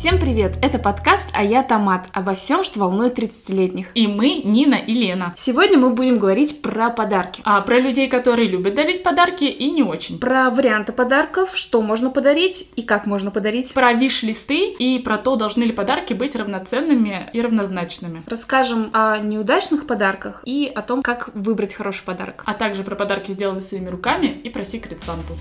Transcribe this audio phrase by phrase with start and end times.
[0.00, 0.56] Всем привет!
[0.62, 3.88] Это подкаст «А я Томат» обо всем, что волнует 30-летних.
[3.92, 5.34] И мы, Нина и Лена.
[5.36, 7.42] Сегодня мы будем говорить про подарки.
[7.44, 10.18] А про людей, которые любят дарить подарки и не очень.
[10.18, 13.74] Про варианты подарков, что можно подарить и как можно подарить.
[13.74, 18.22] Про виш-листы и про то, должны ли подарки быть равноценными и равнозначными.
[18.26, 22.42] Расскажем о неудачных подарках и о том, как выбрать хороший подарок.
[22.46, 25.34] А также про подарки, сделанные своими руками и про секрет Санту.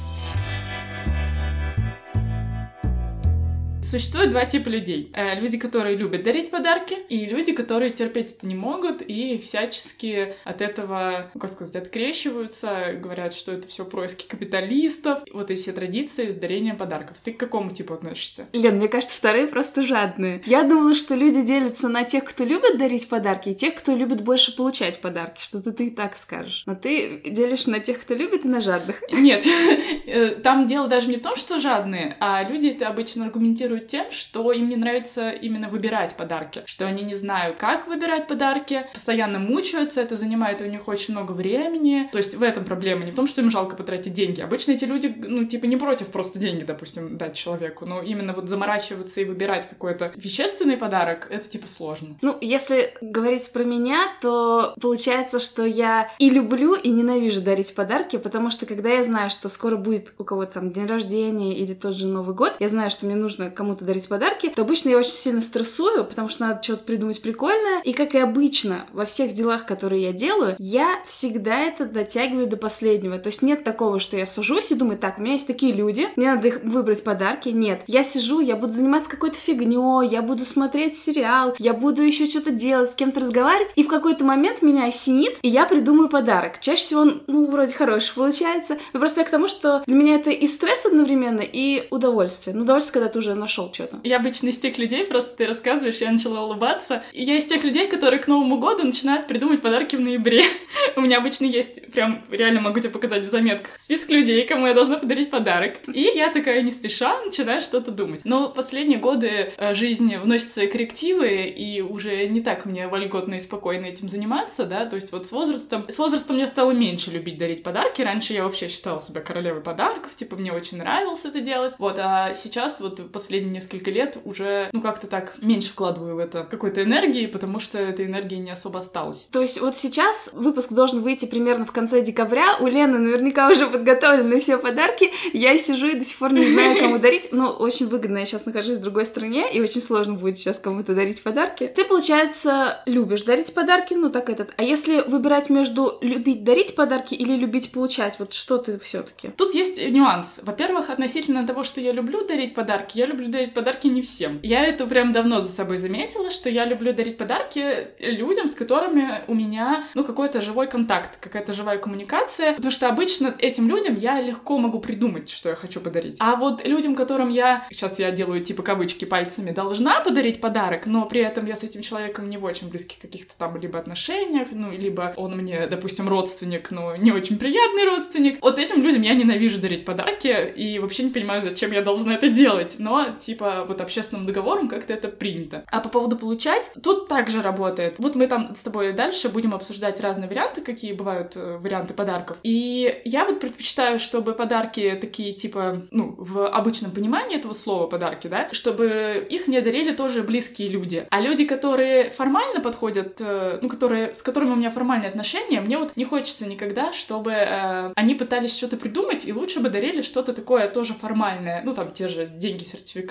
[3.90, 5.12] Существует два типа людей.
[5.16, 10.36] Э, люди, которые любят дарить подарки, и люди, которые терпеть это не могут и всячески
[10.44, 15.24] от этого, ну, как сказать, открещиваются, говорят, что это все происки капиталистов.
[15.34, 17.18] Вот эти все традиции с дарением подарков.
[17.24, 18.46] Ты к какому типу относишься?
[18.54, 20.44] Лен, мне кажется, вторые просто жадные.
[20.46, 24.22] Я думала, что люди делятся на тех, кто любит дарить подарки, и тех, кто любит
[24.22, 25.42] больше получать подарки.
[25.42, 26.62] Что-то ты и так скажешь.
[26.68, 29.02] Но ты делишь на тех, кто любит, и на жадных.
[29.12, 29.44] Нет,
[30.06, 33.88] э, там дело даже не в том, что жадные, а люди это обычно аргументируют мотивируют
[33.88, 38.86] тем, что им не нравится именно выбирать подарки, что они не знают, как выбирать подарки,
[38.94, 42.10] постоянно мучаются, это занимает у них очень много времени.
[42.12, 44.42] То есть в этом проблема, не в том, что им жалко потратить деньги.
[44.42, 48.48] Обычно эти люди, ну, типа, не против просто деньги, допустим, дать человеку, но именно вот
[48.48, 52.18] заморачиваться и выбирать какой-то вещественный подарок, это, типа, сложно.
[52.22, 58.18] Ну, если говорить про меня, то получается, что я и люблю, и ненавижу дарить подарки,
[58.18, 61.96] потому что когда я знаю, что скоро будет у кого-то там день рождения или тот
[61.96, 65.12] же Новый год, я знаю, что мне нужно кому-то дарить подарки, то обычно я очень
[65.12, 67.82] сильно стрессую, потому что надо что-то придумать прикольное.
[67.84, 72.58] И как и обычно во всех делах, которые я делаю, я всегда это дотягиваю до
[72.58, 73.20] последнего.
[73.20, 76.08] То есть нет такого, что я сажусь и думаю, так, у меня есть такие люди,
[76.16, 77.50] мне надо их выбрать подарки.
[77.50, 77.82] Нет.
[77.86, 82.50] Я сижу, я буду заниматься какой-то фигней, я буду смотреть сериал, я буду еще что-то
[82.50, 86.60] делать, с кем-то разговаривать, и в какой-то момент меня осенит, и я придумаю подарок.
[86.60, 88.80] Чаще всего он, ну, вроде хороший получается.
[88.94, 92.56] Но просто я к тому, что для меня это и стресс одновременно, и удовольствие.
[92.56, 94.00] Ну, удовольствие, когда ты уже нашел что-то.
[94.04, 97.04] Я обычно из тех людей, просто ты рассказываешь, я начала улыбаться.
[97.14, 100.44] Я из тех людей, которые к Новому году начинают придумывать подарки в ноябре.
[100.96, 104.74] У меня обычно есть, прям реально могу тебе показать в заметках, список людей, кому я
[104.74, 105.80] должна подарить подарок.
[105.88, 108.22] И я такая не спеша начинаю что-то думать.
[108.24, 113.40] Но последние годы э, жизни вносит свои коррективы, и уже не так мне вольготно и
[113.40, 117.38] спокойно этим заниматься, да, то есть вот с возрастом, с возрастом я стала меньше любить
[117.38, 118.02] дарить подарки.
[118.02, 121.76] Раньше я вообще считала себя королевой подарков, типа мне очень нравилось это делать.
[121.78, 126.44] Вот, а сейчас вот последние несколько лет уже, ну, как-то так меньше вкладываю в это
[126.44, 129.28] какой-то энергии, потому что этой энергии не особо осталось.
[129.32, 133.68] То есть вот сейчас выпуск должен выйти примерно в конце декабря, у Лены наверняка уже
[133.68, 137.88] подготовлены все подарки, я сижу и до сих пор не знаю, кому дарить, но очень
[137.88, 141.72] выгодно, я сейчас нахожусь в другой стране, и очень сложно будет сейчас кому-то дарить подарки.
[141.76, 147.16] Ты, получается, любишь дарить подарки, ну, так этот, а если выбирать между любить дарить подарки
[147.16, 150.40] или любить получать, вот что ты все таки Тут есть нюанс.
[150.42, 154.40] Во-первых, относительно того, что я люблю дарить подарки, я люблю дарить подарки подарки не всем.
[154.44, 159.22] Я это прям давно за собой заметила, что я люблю дарить подарки людям, с которыми
[159.28, 164.22] у меня, ну, какой-то живой контакт, какая-то живая коммуникация, потому что обычно этим людям я
[164.22, 166.18] легко могу придумать, что я хочу подарить.
[166.20, 171.06] А вот людям, которым я, сейчас я делаю типа кавычки пальцами, должна подарить подарок, но
[171.06, 174.72] при этом я с этим человеком не в очень близких каких-то там либо отношениях, ну,
[174.72, 178.42] либо он мне, допустим, родственник, но не очень приятный родственник.
[178.42, 182.30] Вот этим людям я ненавижу дарить подарки и вообще не понимаю, зачем я должна это
[182.30, 182.76] делать.
[182.80, 185.64] Но, типа, вот общественным договором как-то это принято.
[185.68, 188.00] А по поводу получать, тут также работает.
[188.00, 192.38] Вот мы там с тобой дальше будем обсуждать разные варианты, какие бывают э, варианты подарков.
[192.42, 198.26] И я вот предпочитаю, чтобы подарки такие, типа, ну, в обычном понимании этого слова подарки,
[198.26, 201.06] да, чтобы их мне дарили тоже близкие люди.
[201.12, 205.78] А люди, которые формально подходят, э, ну, которые, с которыми у меня формальные отношения, мне
[205.78, 210.34] вот не хочется никогда, чтобы э, они пытались что-то придумать, и лучше бы дарили что-то
[210.34, 213.09] такое тоже формальное, ну, там, те же деньги, сертификаты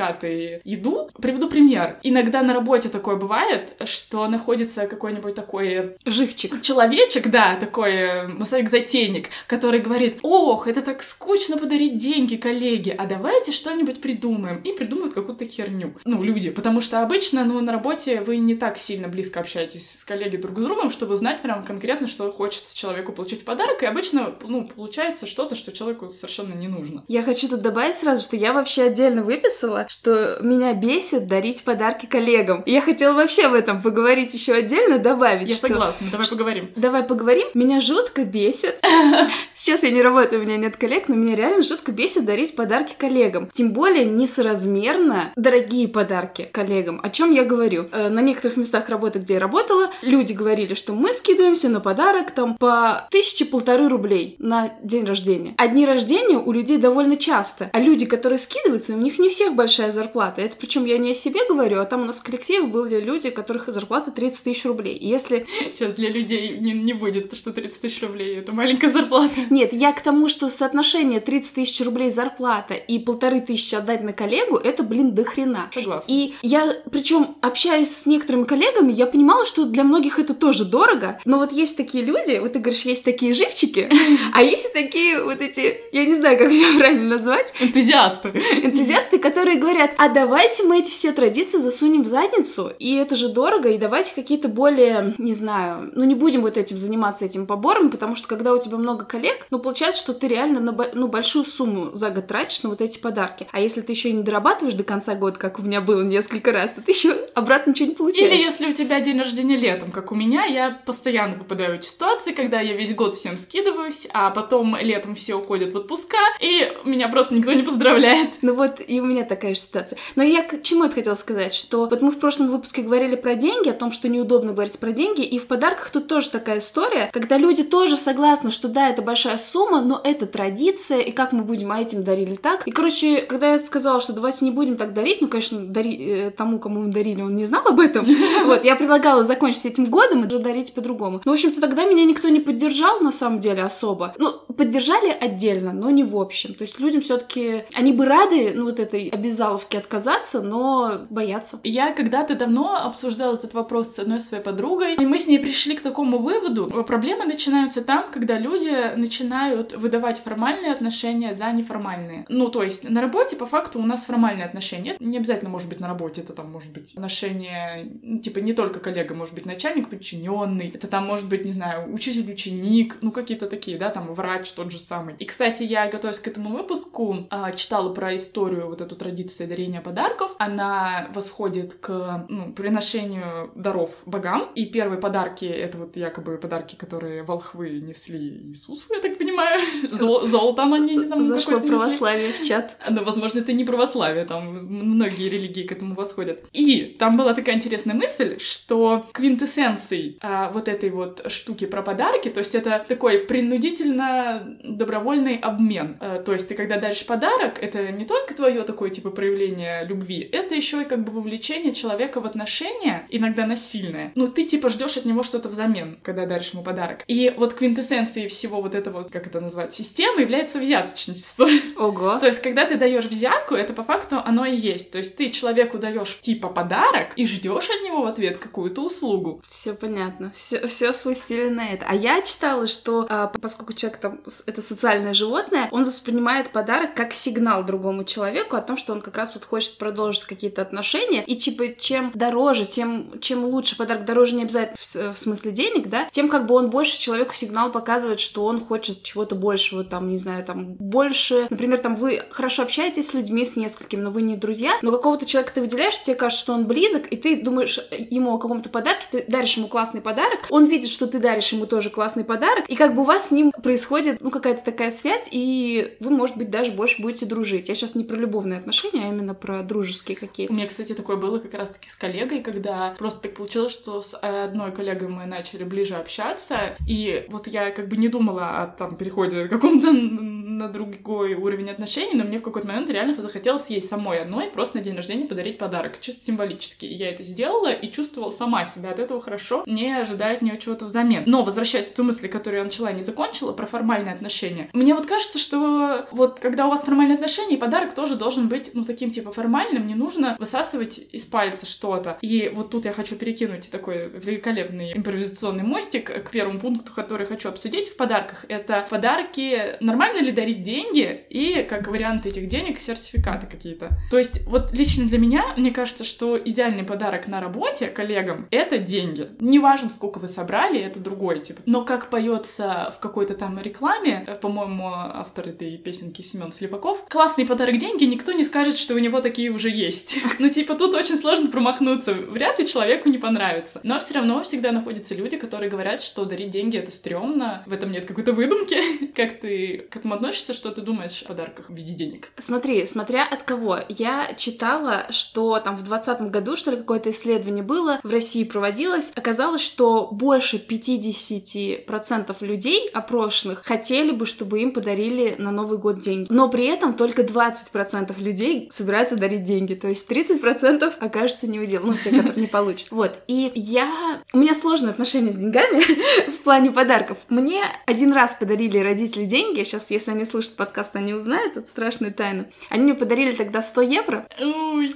[0.64, 1.10] еду.
[1.20, 1.98] Приведу пример.
[2.02, 5.96] Иногда на работе такое бывает, что находится какой-нибудь такой...
[6.04, 6.62] Живчик.
[6.62, 13.52] Человечек, да, такой массовик-затейник, который говорит, ох, это так скучно подарить деньги коллеге, а давайте
[13.52, 14.60] что-нибудь придумаем.
[14.62, 15.94] И придумывают какую-то херню.
[16.04, 16.50] Ну, люди.
[16.50, 20.58] Потому что обычно, ну, на работе вы не так сильно близко общаетесь с коллегой друг
[20.58, 23.82] с другом, чтобы знать прям конкретно, что хочется человеку получить в подарок.
[23.82, 27.04] И обычно, ну, получается что-то, что человеку совершенно не нужно.
[27.08, 32.06] Я хочу тут добавить сразу, что я вообще отдельно выписала, что меня бесит дарить подарки
[32.06, 32.62] коллегам.
[32.66, 35.48] я хотела вообще об этом поговорить еще отдельно, добавить.
[35.48, 35.68] Я что...
[35.68, 36.70] согласна, давай поговорим.
[36.76, 37.48] Давай поговорим.
[37.54, 38.80] Меня жутко бесит.
[39.54, 42.94] Сейчас я не работаю, у меня нет коллег, но меня реально жутко бесит дарить подарки
[42.96, 43.50] коллегам.
[43.52, 47.00] Тем более несоразмерно дорогие подарки коллегам.
[47.02, 47.86] О чем я говорю?
[47.92, 52.30] Э, на некоторых местах работы, где я работала, люди говорили, что мы скидываемся на подарок
[52.30, 55.54] там по тысяче полторы рублей на день рождения.
[55.56, 57.70] А дни рождения у людей довольно часто.
[57.72, 60.42] А люди, которые скидываются, у них не всех большая зарплата.
[60.42, 63.28] Это причем я не о себе говорю, а там у нас в коллективе были люди,
[63.28, 64.94] у которых зарплата 30 тысяч рублей.
[64.94, 65.46] И если...
[65.72, 69.34] Сейчас для людей не, не будет, что 30 тысяч рублей— это маленькая зарплата.
[69.50, 74.12] Нет, я к тому, что соотношение 30 тысяч рублей зарплата и полторы тысячи отдать на
[74.12, 75.70] коллегу, это, блин, до хрена.
[75.72, 76.12] Согласна.
[76.12, 81.20] И я, причем, общаясь с некоторыми коллегами, я понимала, что для многих это тоже дорого,
[81.24, 83.90] но вот есть такие люди, вот ты говоришь, есть такие живчики,
[84.32, 87.54] а есть такие вот эти, я не знаю, как их правильно назвать.
[87.60, 88.28] Энтузиасты.
[88.62, 89.67] Энтузиасты, которые говорят,
[89.98, 94.14] а давайте мы эти все традиции засунем в задницу, и это же дорого, и давайте
[94.14, 98.52] какие-то более, не знаю, ну не будем вот этим заниматься этим побором, потому что когда
[98.52, 102.26] у тебя много коллег, ну получается, что ты реально на ну, большую сумму за год
[102.26, 103.46] тратишь на вот эти подарки.
[103.52, 106.52] А если ты еще и не дорабатываешь до конца года, как у меня было несколько
[106.52, 108.32] раз, то ты еще обратно ничего не получаешь.
[108.32, 111.86] Или если у тебя день рождения летом, как у меня, я постоянно попадаю в эти
[111.86, 116.72] ситуации, когда я весь год всем скидываюсь, а потом летом все уходят в отпуска, и
[116.84, 118.30] меня просто никто не поздравляет.
[118.42, 119.98] Ну вот и у меня такая же ситуация.
[120.16, 123.34] Но я к чему это хотела сказать, что вот мы в прошлом выпуске говорили про
[123.34, 127.10] деньги, о том, что неудобно говорить про деньги, и в подарках тут тоже такая история,
[127.12, 131.42] когда люди тоже согласны, что да, это большая сумма, но это традиция, и как мы
[131.42, 132.66] будем, а этим дарили так.
[132.66, 136.30] И, короче, когда я сказала, что давайте не будем так дарить, ну, конечно, дари, э,
[136.30, 138.06] тому, кому мы дарили, он не знал об этом,
[138.44, 141.20] вот, я предлагала закончить этим годом и уже дарить по-другому.
[141.24, 144.14] Ну, в общем-то, тогда меня никто не поддержал, на самом деле, особо.
[144.18, 146.54] Ну, поддержали отдельно, но не в общем.
[146.54, 149.10] То есть людям все таки они бы рады, ну, вот этой
[149.48, 151.60] обязаловке отказаться, но боятся.
[151.64, 155.76] Я когда-то давно обсуждала этот вопрос с одной своей подругой, и мы с ней пришли
[155.76, 156.66] к такому выводу.
[156.84, 162.26] Проблемы начинаются там, когда люди начинают выдавать формальные отношения за неформальные.
[162.28, 164.96] Ну, то есть на работе по факту у нас формальные отношения.
[165.00, 167.86] Не обязательно может быть на работе, это там может быть отношения,
[168.22, 172.98] типа не только коллега, может быть начальник подчиненный, это там может быть, не знаю, учитель-ученик,
[173.00, 175.14] ну какие-то такие, да, там врач тот же самый.
[175.18, 178.96] И, кстати, я, готовясь к этому выпуску, а, читала про историю вот эту
[179.38, 180.34] традиции дарения подарков.
[180.38, 184.48] Она восходит к ну, приношению даров богам.
[184.56, 188.18] И первые подарки— это вот якобы подарки, которые волхвы несли
[188.48, 189.60] Иисусу, я так понимаю.
[189.90, 192.76] Зол золотом они там Зашло православие в чат.
[192.90, 196.44] Ну, возможно, это не православие, там многие религии к этому восходят.
[196.52, 202.30] И там была такая интересная мысль, что квинтэссенцией а, вот этой вот штуки про подарки,
[202.30, 205.96] то есть это такой принудительно добровольный обмен.
[206.00, 210.28] А, то есть ты когда даришь подарок, это не только твое такое типа проявление любви,
[210.32, 214.12] это еще и как бы вовлечение человека в отношения, иногда насильное.
[214.14, 217.04] Ну, ты типа ждешь от него что-то взамен, когда даришь ему подарок.
[217.06, 221.48] И вот квинтэссенцией всего вот этого, как это назвать, системы является взяточничество.
[221.76, 222.18] Ого.
[222.18, 224.90] То есть, когда ты даешь взятку, это по факту оно и есть.
[224.92, 229.42] То есть, ты человеку даешь типа подарок и ждешь от него в ответ какую-то услугу.
[229.48, 230.32] Все понятно.
[230.34, 231.86] Все, все спустили на это.
[231.88, 237.14] А я читала, что а, поскольку человек там это социальное животное, он воспринимает подарок как
[237.14, 241.22] сигнал другому человеку о том, что он как раз вот хочет продолжить какие-то отношения.
[241.24, 245.88] И типа, чем дороже, тем чем лучше подарок, дороже не обязательно в, в смысле денег,
[245.88, 250.08] да, тем как бы он больше человеку сигнал показывает, что он хочет чего-то большего, там,
[250.08, 251.46] не знаю, там, больше.
[251.50, 255.26] Например, там вы хорошо общаетесь с людьми, с несколькими, но вы не друзья, но какого-то
[255.26, 259.06] человека ты выделяешь, тебе кажется, что он близок, и ты думаешь ему о каком-то подарке,
[259.10, 262.76] ты даришь ему классный подарок, он видит, что ты даришь ему тоже классный подарок, и
[262.76, 266.50] как бы у вас с ним происходит, ну, какая-то такая связь, и вы, может быть,
[266.50, 267.68] даже больше будете дружить.
[267.68, 270.52] Я сейчас не про любовные отношения, а именно про дружеские какие-то.
[270.52, 274.16] У меня, кстати, такое было как раз-таки с коллегой, когда просто так получилось, что с
[274.16, 278.96] одной коллегой мы начали ближе общаться, и вот я как бы не думала о там
[278.96, 284.20] переходе каком-то на другой уровень отношений, но мне в какой-то момент реально захотелось ей самой
[284.20, 286.84] одной просто на день рождения подарить подарок, чисто символически.
[286.84, 290.86] Я это сделала и чувствовала сама себя от этого хорошо, не ожидая от нее чего-то
[290.86, 291.22] взамен.
[291.26, 294.94] Но, возвращаясь к той мысли, которую я начала и не закончила, про формальные отношения, мне
[294.94, 299.10] вот кажется, что вот когда у вас формальные отношения, подарок тоже должен быть, ну, таким
[299.10, 302.18] типа формальным, не нужно высасывать из пальца что-то.
[302.22, 307.48] И вот тут я хочу перекинуть такой великолепный импровизационный мостик к первому пункту, который хочу
[307.50, 308.46] обсудить в подарках.
[308.48, 313.90] Это подарки, нормально ли дарить деньги и, как вариант этих денег, сертификаты какие-то.
[314.10, 318.78] То есть вот лично для меня, мне кажется, что идеальный подарок на работе коллегам— это
[318.78, 319.28] деньги.
[319.38, 321.60] Неважно, сколько вы собрали, это другой тип.
[321.66, 327.76] Но как поется в какой-то там рекламе, по-моему, автор этой песенки Семен Слепаков, классный подарок
[327.76, 330.16] деньги, никто не скажет, что у него такие уже есть.
[330.38, 332.12] Ну, типа, тут очень сложно промахнуться.
[332.12, 333.80] Вряд ли человеку не понравится.
[333.82, 337.90] Но все равно всегда находятся люди, которые говорят, что дарить деньги— это стрёмно, в этом
[337.90, 338.78] нет какой-то выдумки.
[339.16, 340.54] Как ты к этому относишься?
[340.54, 342.30] что ты думаешь о подарках в виде денег?
[342.36, 343.78] Смотри, смотря от кого.
[343.88, 349.12] Я читала, что там в 2020 году, что ли, какое-то исследование было, в России проводилось.
[349.14, 356.26] Оказалось, что больше 50% людей опрошенных хотели бы, чтобы им подарили на Новый год деньги.
[356.30, 359.74] Но при этом только 20% людей собираются дарить деньги.
[359.74, 361.82] То есть 30% окажется не удел.
[361.84, 362.90] Ну, те, которые не получат.
[362.90, 363.18] Вот.
[363.26, 364.22] И я...
[364.32, 365.80] У меня сложные отношения с деньгами
[366.30, 367.18] в плане подарков.
[367.28, 369.62] Мне один раз подарили родители деньги.
[369.64, 372.46] Сейчас, если они слушают подкаст, они узнают эту страшную тайну.
[372.70, 374.26] Они мне подарили тогда 100 евро.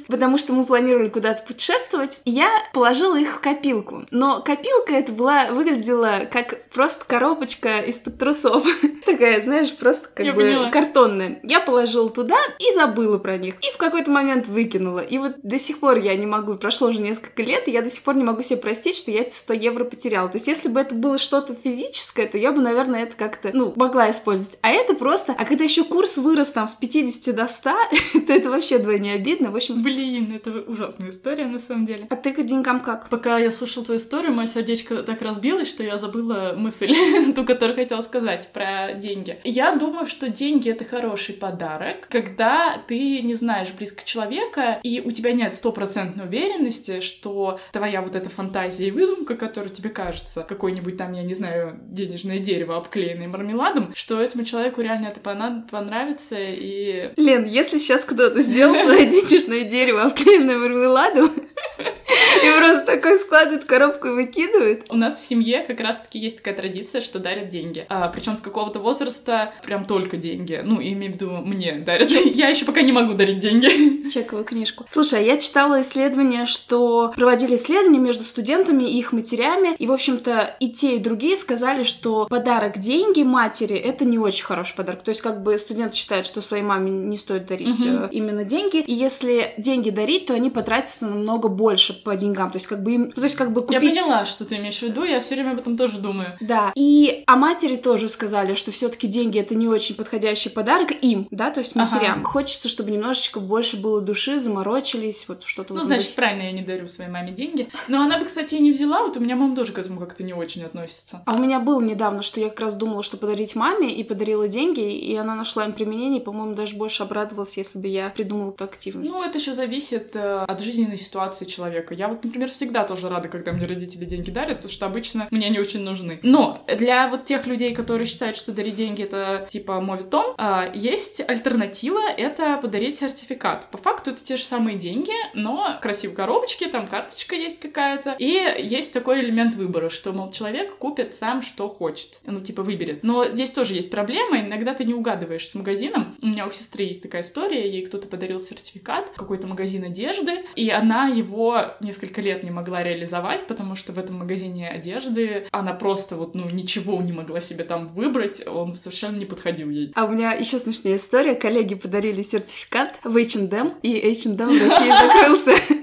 [0.09, 2.21] Потому что мы планировали куда-то путешествовать.
[2.25, 4.05] И я положила их в копилку.
[4.11, 8.65] Но копилка это была, выглядела как просто коробочка из-под трусов.
[9.07, 10.71] Такая, знаешь, просто как Я бы поняла.
[10.71, 11.41] картонная.
[11.43, 13.55] Я положила туда и забыла про них.
[13.63, 14.99] И в какой-то момент выкинула.
[14.99, 17.91] И вот до сих пор я не могу, прошло уже несколько лет, и я до
[17.91, 20.29] сих пор не могу себе простить, что я эти 100 евро потеряла.
[20.29, 23.73] То есть если бы это было что-то физическое, то я бы, наверное, это как-то, ну,
[23.77, 24.59] могла использовать.
[24.63, 25.33] А это просто...
[25.39, 27.71] А когда еще курс вырос там с 50 до 100,
[28.27, 29.53] то это вообще двойне обидно.
[29.53, 32.09] В общем, Блин, это ужасная история на самом деле.
[32.11, 33.09] а ты к деньгам как?
[33.11, 36.93] Пока я слушала твою историю, мое сердечко так разбилось, что я забыла мысль,
[37.37, 39.39] ту, которую хотела сказать про деньги.
[39.45, 45.11] Я думаю, что деньги— это хороший подарок, когда ты не знаешь близко человека, и у
[45.11, 50.97] тебя нет стопроцентной уверенности, что твоя вот эта фантазия и выдумка, которая тебе кажется, какой-нибудь
[50.97, 57.13] там, я не знаю, денежное дерево, обклеенное мармеладом, что этому человеку реально это понравится, и
[57.17, 61.31] Лен, если сейчас кто-то сделал свое денежное дерево, обклеенное мармеладом,
[62.43, 66.55] и просто такой складывает коробку и выкидывает, У нас в семье как раз-таки есть такая
[66.55, 67.87] традиция, что дарят деньги.
[67.89, 70.61] А, причем с какого-то возраста прям только деньги.
[70.65, 72.11] Ну, имею в виду, мне дарят.
[72.35, 74.09] Я еще пока не могу дарить деньги.
[74.11, 74.85] чековую книжку.
[74.89, 79.93] Слушай, а я читала исследования, что проводили исследования между студентами и их матерями, и, в
[79.93, 85.03] общем-то, и те, и другие сказали, что подарок деньги матери— это не очень хороший подарок.
[85.03, 88.79] То есть, как бы студенты считают, что своей маме не стоит дарить э, именно деньги,
[88.79, 92.32] и если деньги дарить, то они потратятся намного больше по деньгам.
[92.35, 93.13] То есть, как бы им...
[93.13, 93.99] То есть, как бы Я купить...
[94.01, 96.37] поняла, что ты имеешь в виду, я все время об этом тоже думаю.
[96.41, 96.73] Да.
[96.75, 101.51] И о матери тоже сказали, что все-таки деньги это не очень подходящий подарок им, да,
[101.51, 101.85] то есть Ага.
[101.95, 102.25] матерям.
[102.25, 106.17] Хочется, чтобы немножечко больше было души, заморочились, вот что-то Ну, этом значит, духе.
[106.17, 107.69] правильно, я не дарю своей маме деньги.
[107.89, 109.03] Но она бы, кстати, и не взяла.
[109.03, 111.23] Вот у меня мама тоже к этому как-то не очень относится.
[111.27, 114.49] А у меня было недавно, что я как раз думала, что подарить маме, и подарила
[114.49, 118.51] деньги, и она нашла им применение, и, по-моему, даже больше обрадовалась, если бы я придумала
[118.51, 119.11] эту активность.
[119.11, 121.95] Ну, это еще зависит э, от жизненной ситуации человека.
[121.95, 125.47] Я вот, например, всегда тоже рада, когда мне родители деньги дарят, потому что обычно мне
[125.47, 126.21] они очень нужны.
[126.23, 131.23] Но для вот тех людей, которые считают, что дарить деньги это типа моветон, а, есть
[131.27, 133.69] альтернатива, это подарить сертификат.
[133.71, 138.17] По факту это те же самые деньги, но в красивой коробочке, там карточка есть какая-то,
[138.19, 143.03] и есть такой элемент выбора, что, мол, человек купит сам, что хочет, ну, типа, выберет.
[143.03, 146.17] Но здесь тоже есть проблема, иногда ты не угадываешь с магазином.
[146.23, 150.71] У меня у сестры есть такая история, ей кто-то подарил сертификат, какой-то магазин одежды, и
[150.71, 156.17] она его несколько лет не могла реализовать, потому что в этом магазине одежды она просто
[156.17, 159.93] вот, ну, ничего не могла себе там выбрать, он совершенно не подходил ей.
[159.95, 161.35] А у меня еще смешная история.
[161.35, 165.53] Коллеги подарили сертификат в H&M, и H&M в России закрылся.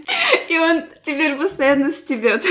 [0.50, 2.44] И он теперь постоянно стебет,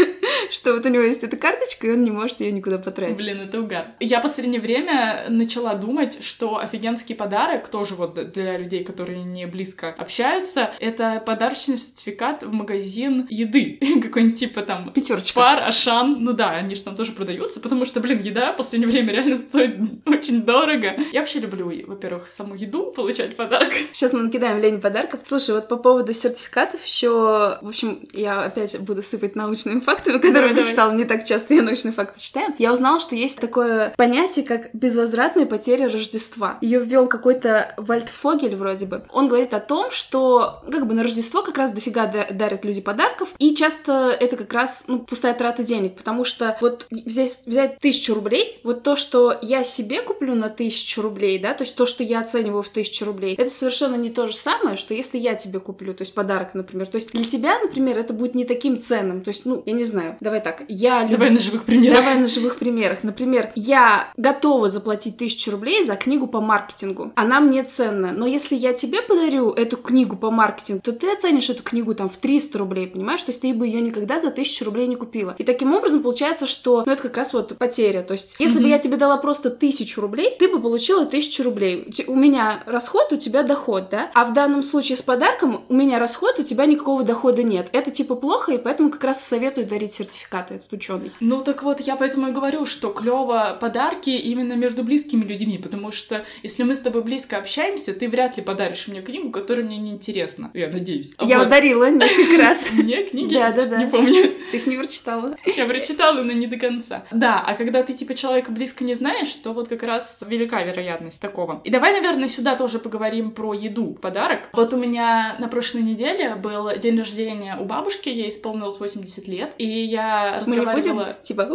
[0.53, 3.17] что вот у него есть эта карточка, и он не может ее никуда потратить.
[3.17, 3.87] Блин, это угар.
[4.01, 9.47] Я в последнее время начала думать, что офигенский подарок, тоже вот для людей, которые не
[9.47, 13.79] близко общаются, это подарочный сертификат в магазин еды.
[14.03, 15.29] Какой-нибудь типа там Пятерочка.
[15.29, 16.19] Спар, Ашан.
[16.21, 19.39] Ну да, они же там тоже продаются, потому что, блин, еда в последнее время реально
[19.39, 20.95] стоит очень дорого.
[21.13, 23.73] Я вообще люблю, во-первых, саму еду получать подарок.
[23.93, 25.21] Сейчас мы накидаем Лене подарков.
[25.25, 30.38] Слушай, вот по поводу сертификатов еще, в общем, я опять буду сыпать научными фактами, которые
[30.41, 30.63] Давай, давай.
[30.65, 30.93] прочитала.
[30.93, 32.55] Не так часто я научные факты читаю.
[32.59, 36.59] Я узнала, что есть такое понятие, как безвозвратная потеря Рождества.
[36.61, 39.03] Ее ввел какой-то Вальтфогель вроде бы.
[39.13, 42.81] Он говорит о том, что как бы на Рождество как раз дофига да- дарят люди
[42.81, 47.79] подарков, и часто это как раз ну, пустая трата денег, потому что вот взять, взять
[47.79, 51.87] тысячу рублей, вот то, что я себе куплю на тысячу рублей, да, то есть то,
[51.87, 55.35] что я оцениваю в тысячу рублей, это совершенно не то же самое, что если я
[55.35, 56.87] тебе куплю, то есть подарок, например.
[56.87, 59.23] То есть для тебя, например, это будет не таким ценным.
[59.23, 61.17] То есть, ну, я не знаю, давай так, я люблю...
[61.17, 61.99] Давай на живых примерах.
[61.99, 63.03] Давай на живых примерах.
[63.03, 67.13] Например, я готова заплатить тысячу рублей за книгу по маркетингу.
[67.15, 68.13] Она мне ценна.
[68.13, 72.09] Но если я тебе подарю эту книгу по маркетингу, то ты оценишь эту книгу там
[72.09, 73.23] в 300 рублей, понимаешь?
[73.23, 75.35] То есть ты бы ее никогда за тысячу рублей не купила.
[75.39, 78.03] И таким образом получается, что ну, это как раз вот потеря.
[78.03, 78.71] То есть если бы Мгм.
[78.71, 81.89] я тебе дала просто тысячу рублей, ты бы получила тысячу рублей.
[82.07, 84.11] У меня расход, у тебя доход, да?
[84.15, 87.69] А в данном случае с подарком у меня расход, у тебя никакого дохода нет.
[87.73, 90.18] Это типа плохо, и поэтому как раз советую дарить сертификат.
[90.19, 91.13] Сертификаты, этот ученый.
[91.21, 95.93] Ну так вот, я поэтому и говорю, что клево подарки именно между близкими людьми, потому
[95.93, 99.77] что если мы с тобой близко общаемся, ты вряд ли подаришь мне книгу, которая мне
[99.79, 100.51] не интересна.
[100.55, 101.15] Я надеюсь.
[101.21, 101.47] Я Вот.
[101.49, 102.71] ударила несколько раз.
[102.73, 103.35] Мне книги?
[103.35, 103.79] Да, да, да.
[103.83, 104.33] Не помню.
[104.51, 105.37] Ты их не прочитала.
[105.57, 107.05] Я прочитала, но не до конца.
[107.11, 111.21] Да, а когда ты, типа, человека близко не знаешь, то вот как раз велика вероятность
[111.21, 111.61] такого.
[111.65, 114.49] И давай, наверное, сюда тоже поговорим про еду, подарок.
[114.53, 119.53] Вот у меня на прошлой неделе был день рождения у бабушки, ей исполнилось 80 лет,
[119.59, 120.08] и я
[120.47, 121.05] Мы не разговаривала...
[121.05, 121.49] будем, типа.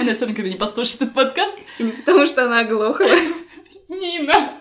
[0.00, 1.54] Она все никогда не послушает этот подкаст.
[1.78, 3.06] И не потому что она оглохла.
[3.88, 4.52] Нина!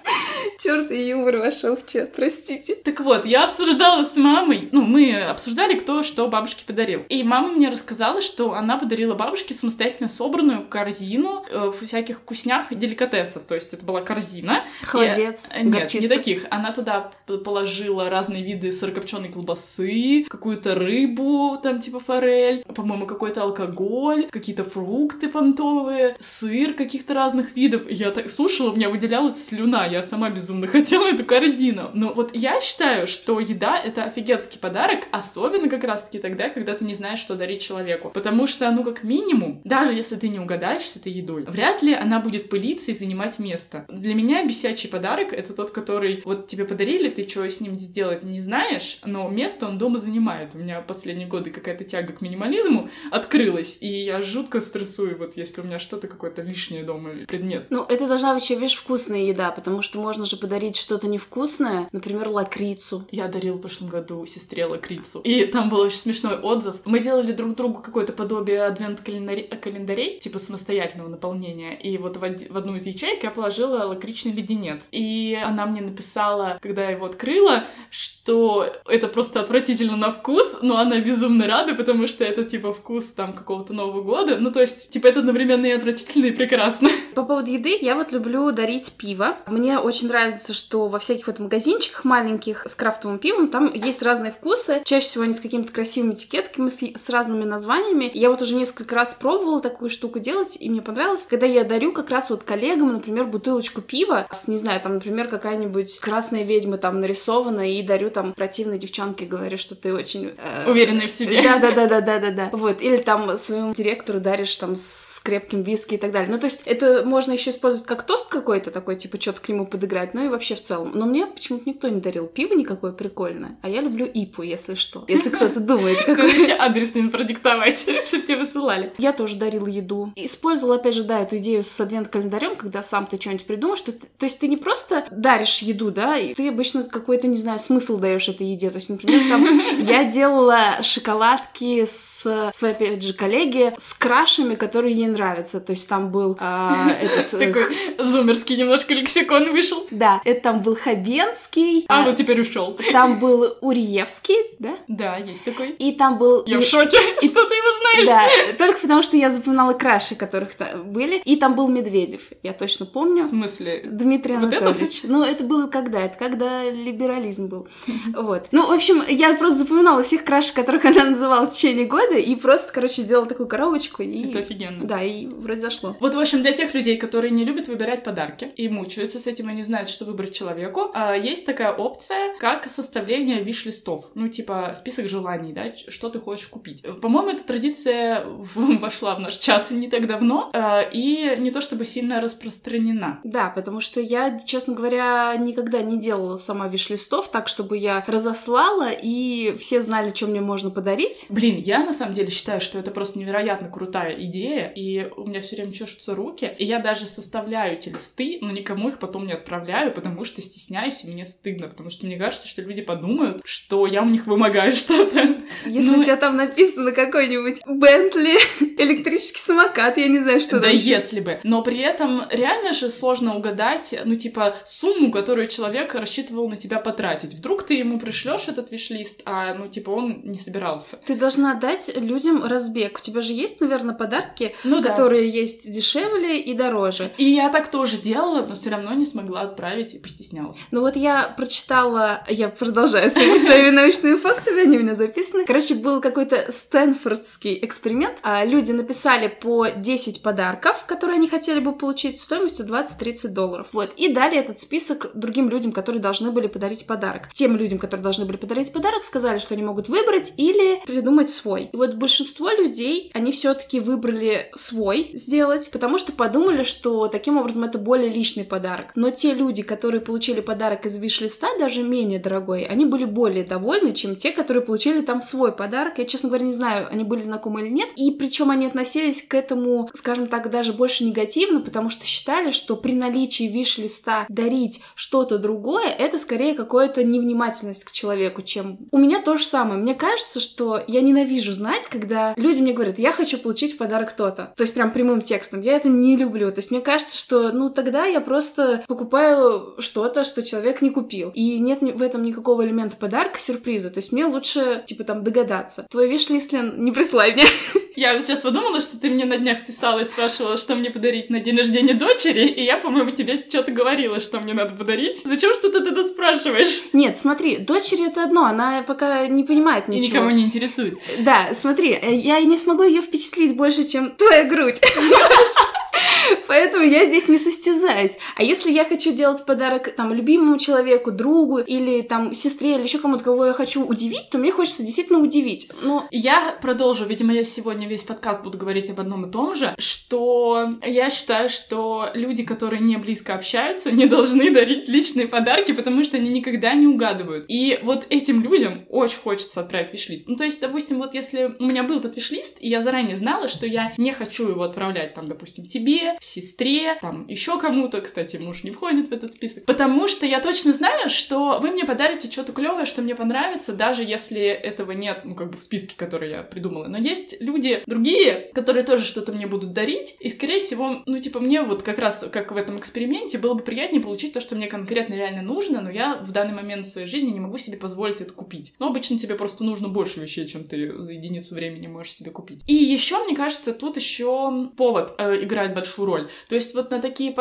[0.59, 2.75] Черт, и юмор вошел в чат, простите.
[2.75, 7.03] Так вот, я обсуждала с мамой, ну, мы обсуждали, кто что бабушке подарил.
[7.09, 12.75] И мама мне рассказала, что она подарила бабушке самостоятельно собранную корзину э, всяких вкуснях и
[12.75, 13.45] деликатесов.
[13.45, 14.63] То есть это была корзина.
[14.81, 15.99] Холодец, И- Нет, горчица.
[16.01, 16.45] не таких.
[16.49, 17.11] Она туда
[17.43, 25.27] положила разные виды сырокопченой колбасы, какую-то рыбу, там типа форель, по-моему, какой-то алкоголь, какие-то фрукты
[25.29, 27.83] понтовые, сыр каких-то разных видов.
[27.89, 31.91] Я так слушала, у меня выделялась слюна, я сама безумно хотела эту корзину.
[31.93, 36.85] Но вот я считаю, что еда— это офигенский подарок, особенно как раз-таки тогда, когда ты
[36.85, 38.11] не знаешь, что дарить человеку.
[38.13, 41.93] Потому что, ну, как минимум, даже если ты не угадаешь с этой едой, вряд ли
[41.93, 43.85] она будет пылиться и занимать место.
[43.89, 48.23] Для меня бесячий подарок— это тот, который вот тебе подарили, ты что с ним сделать
[48.23, 50.55] не знаешь, но место он дома занимает.
[50.55, 55.61] У меня последние годы какая-то тяга к минимализму открылась, и я жутко стрессую, вот если
[55.61, 57.67] у меня что-то какое-то лишнее дома или предмет.
[57.69, 62.27] Ну, это должна быть видишь, вкусная еда, потому что можно же подарить что-то невкусное, например,
[62.27, 63.05] лакрицу.
[63.09, 65.21] Я дарила в прошлом году сестре лакрицу.
[65.21, 66.75] И там был очень смешной отзыв.
[66.83, 71.75] Мы делали друг другу какое-то подобие адвент-календарей, типа самостоятельного наполнения.
[71.75, 74.89] И вот в, од- в одну из ячеек я положила лакричный леденец.
[74.91, 80.79] И она мне написала, когда я его открыла, что это просто отвратительно на вкус, но
[80.79, 84.37] она безумно рада, потому что это типа вкус там какого-то Нового года.
[84.37, 86.89] Ну, то есть, типа, это одновременно и отвратительно, и прекрасно.
[87.15, 89.37] По поводу еды, я вот люблю дарить пиво.
[89.47, 94.31] Мне очень нравится, что во всяких вот магазинчиках маленьких с крафтовым пивом там есть разные
[94.31, 94.81] вкусы.
[94.83, 98.09] Чаще всего они с какими-то красивыми этикетками, с, с разными названиями.
[98.13, 101.91] Я вот уже несколько раз пробовала такую штуку делать, и мне понравилось, когда я дарю
[101.91, 106.77] как раз вот коллегам, например, бутылочку пива с, не знаю, там, например, какая-нибудь красная ведьма
[106.77, 110.33] там нарисована, и дарю там противной девчонке, говорю, что ты очень...
[110.37, 111.41] э, Уверенной в себе.
[111.41, 112.49] да, да, да, да, да, да, да.
[112.51, 112.81] Вот.
[112.81, 116.29] Или там своему директору даришь там с крепким виски и так далее.
[116.31, 119.65] Ну, то есть, это можно еще использовать как тост какой-то такой, типа, что-то к нему
[119.65, 120.91] подыграть, ну и вообще в целом.
[120.93, 123.57] Но мне почему-то никто не дарил пиво никакое прикольное.
[123.61, 125.03] А я люблю ипу, если что.
[125.07, 126.31] Если кто-то думает, какой.
[126.31, 128.93] еще адрес не продиктовать, чтобы тебе высылали.
[128.97, 130.11] Я тоже дарила еду.
[130.15, 134.07] Использовала, опять же, да, эту идею с адвент-календарем, когда сам ты что-нибудь придумаешь, что ты-
[134.17, 137.97] то есть ты не просто даришь еду, да, и ты обычно какой-то, не знаю, смысл
[137.97, 138.69] даешь этой еде.
[138.69, 139.45] То есть, например, там
[139.79, 145.59] я делала шоколадки с своей, опять же, коллеги с крашами, которые ей нравятся.
[145.59, 147.33] То есть там был а, этот...
[147.33, 149.87] э, Такой зумерский немножко лексикон вышел.
[149.91, 152.77] Да, это там был Хабенский, А, а, ну теперь ушел.
[152.91, 155.69] там был Уриевский, да, Да, есть такой.
[155.71, 156.43] и там был...
[156.45, 158.07] Я в шоке, что ты его знаешь.
[158.07, 161.17] Да, только потому что я запоминала краши, которых там были.
[161.25, 163.25] И там был Медведев, я точно В помню.
[163.25, 163.81] смысле?
[163.85, 164.61] Дмитрий Вот этот?
[164.61, 165.01] Анатольевич.
[165.03, 166.01] Ну, это было когда?
[166.01, 167.67] Это когда либерализм был.
[168.15, 168.47] Вот.
[168.51, 172.35] Ну, в общем, я просто запоминала всех краш, которых она называла в течение года, и
[172.35, 174.29] просто, короче, сделала такую коробочку, и...
[174.29, 174.85] Это офигенно.
[174.85, 175.95] Да, и вроде зашло.
[175.99, 179.49] Вот, в общем, для тех людей, которые не любят выбирать подарки и мучаются с этим
[179.49, 184.11] и не знают, что выбрать человеку, а, есть такая опция, как составление виш-листов.
[184.15, 186.83] Ну, типа, список желаний, да, что ты хочешь купить.
[187.01, 188.25] По-моему, эта традиция
[188.55, 193.19] вошла в наш чат не так давно, а, и не то чтобы сильно распространена.
[193.23, 198.89] Да, потому что я, честно говоря, никогда не делала сама виш-листов так, чтобы я разослала,
[198.91, 201.25] и все знали, что мне можно подарить.
[201.29, 205.41] Блин, я на самом деле считаю, что это просто невероятно крутая идея, и у меня
[205.41, 209.33] все время чешутся руки, и я даже составляю эти листы, но никому их потом не
[209.33, 213.85] отправляю, потому что стесняюсь, и мне стыдно, потому что мне кажется, что люди подумают, что
[213.85, 215.37] я у них вымогаю что-то.
[215.65, 218.37] Если Ну, у тебя там написано какой-нибудь Бентли,
[218.77, 220.95] электрический самокат, я не знаю, что да ещё.
[220.95, 221.39] если бы.
[221.43, 226.79] Но при этом реально же сложно угадать, ну, типа, сумму, которую человек рассчитывал на тебя
[226.79, 227.33] потратить.
[227.33, 230.97] Вдруг ты ему пришлешь этот виш-лист, а, ну, типа, он не собирался.
[231.05, 232.99] Ты должна дать людям разбег.
[232.99, 234.89] У тебя же есть, наверное, подарки, Ну да.
[234.89, 237.11] которые есть дешевле и дороже.
[237.17, 240.57] И я так тоже делала, но все равно не смогла отправить и постеснялась.
[240.71, 245.45] Ну вот я прочитала, я продолжаю своими научными фактами, они у меня записаны.
[245.45, 248.17] Короче, был какой-то стэнфордский эксперимент.
[248.23, 253.67] А люди написали по 10 подарков, которые они хотели бы получить стоимостью 20-30 долларов.
[253.71, 253.93] Вот.
[253.95, 257.29] И дали этот список другим людям, которые должны были подарить подарок.
[257.33, 261.69] Тем людям, которые должны были подарить подарок, сказали, что они могут выбрать или придумать свой.
[261.71, 267.63] И вот большинство людей, они все-таки выбрали свой сделать, потому что подумали, что таким образом
[267.63, 268.91] это более личный подарок.
[268.95, 273.93] Но те люди, которые получили подарок из виш-листа, даже менее дорогой, они были более довольны,
[273.93, 275.97] чем те, которые получили там свой подарок.
[275.97, 277.87] Я, честно говоря, не знаю, они были знакомы или нет.
[277.95, 282.75] И причем они относились к этому, скажем так, даже больше негативно, потому что считали, что
[282.75, 288.77] при наличии виш-листа дарить что-то другое, это скорее какая-то невнимательность к человеку, чем...
[288.91, 289.79] У меня то же самое.
[289.79, 294.11] Мне кажется, что я ненавижу знать, когда люди мне говорят, я хочу получить в подарок
[294.11, 294.53] то-то.
[294.57, 295.61] То есть прям прямым текстом.
[295.61, 296.51] Я это не люблю.
[296.51, 301.31] То есть мне кажется, что, ну, тогда я просто покупаю что-то, что человек не купил.
[301.33, 303.89] И нет в этом никакого элемента подарка, сюрприза.
[303.89, 305.87] То есть мне лучше, типа, там, догадаться.
[305.89, 307.45] Твой виш-лист, не прислай мне.
[307.97, 311.31] Я вот сейчас подумала, что ты мне на днях писала и спрашивала, что мне подарить
[311.31, 315.23] на день рождения дочери, и я, по-моему, тебе что-то говорила, что мне надо подарить.
[315.25, 316.83] Зачем что ты тогда спрашиваешь?
[316.93, 320.05] Нет, смотри, дочери это одно, она пока не понимает ничего.
[320.05, 320.99] И никому не интересует.
[321.21, 324.79] Да, смотри, э, я не смогу ее впечатлить больше, чем твоя грудь.
[326.47, 328.06] Поэтому я здесь не состязаюсь.
[328.35, 332.99] А если я хочу делать подарок там любимому человеку, другу или там сестре или еще
[332.99, 335.71] кому-то, кого я хочу удивить, то мне хочется действительно удивить.
[335.81, 339.75] Но я продолжу, видимо, я сегодня весь подкаст буду говорить об одном и том же,
[339.77, 346.03] что я считаю, что люди, которые не близко общаются, не должны дарить личные подарки, потому
[346.03, 347.45] что они никогда не угадывают.
[347.47, 350.27] И вот этим людям очень хочется отправить виш-лист.
[350.27, 353.47] Ну, то есть, допустим, вот если у меня был этот виш-лист, и я заранее знала,
[353.47, 358.63] что я не хочу его отправлять, там, допустим, тебе, сестре, там, еще кому-то, кстати, муж
[358.63, 362.53] не входит в этот список, потому что я точно знаю, что вы мне подарите что-то
[362.53, 366.43] клевое, что мне понравится, даже если этого нет, ну, как бы в списке, который я
[366.43, 366.87] придумала.
[366.87, 371.39] Но есть люди другие, которые тоже что-то мне будут дарить, и, скорее всего, ну, типа,
[371.39, 374.67] мне вот как раз, как в этом эксперименте, было бы приятнее получить то, что мне
[374.67, 378.21] конкретно реально нужно, но я в данный момент в своей жизни не могу себе позволить
[378.21, 378.73] это купить.
[378.79, 382.63] Но обычно тебе просто нужно больше вещей, чем ты за единицу времени можешь себе купить.
[382.67, 386.29] И еще, мне кажется, тут еще повод э, играет большую роль.
[386.49, 387.31] То есть вот на такие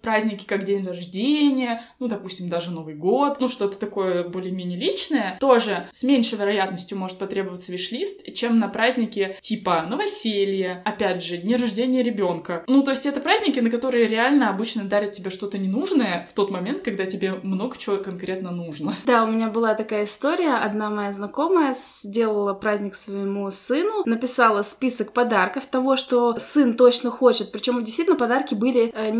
[0.00, 5.88] праздники, как день рождения, ну, допустим, даже Новый год, ну, что-то такое более-менее личное, тоже
[5.92, 12.02] с меньшей вероятностью может потребоваться виш-лист, чем на праздники типа новоселье, опять же, день рождения
[12.02, 12.64] ребенка.
[12.66, 16.50] Ну, то есть это праздники, на которые реально обычно дарят тебе что-то ненужное в тот
[16.50, 18.94] момент, когда тебе много чего конкретно нужно.
[19.04, 20.54] Да, у меня была такая история.
[20.54, 27.52] Одна моя знакомая сделала праздник своему сыну, написала список подарков того, что сын точно хочет.
[27.52, 29.10] Причем действительно подарки были э,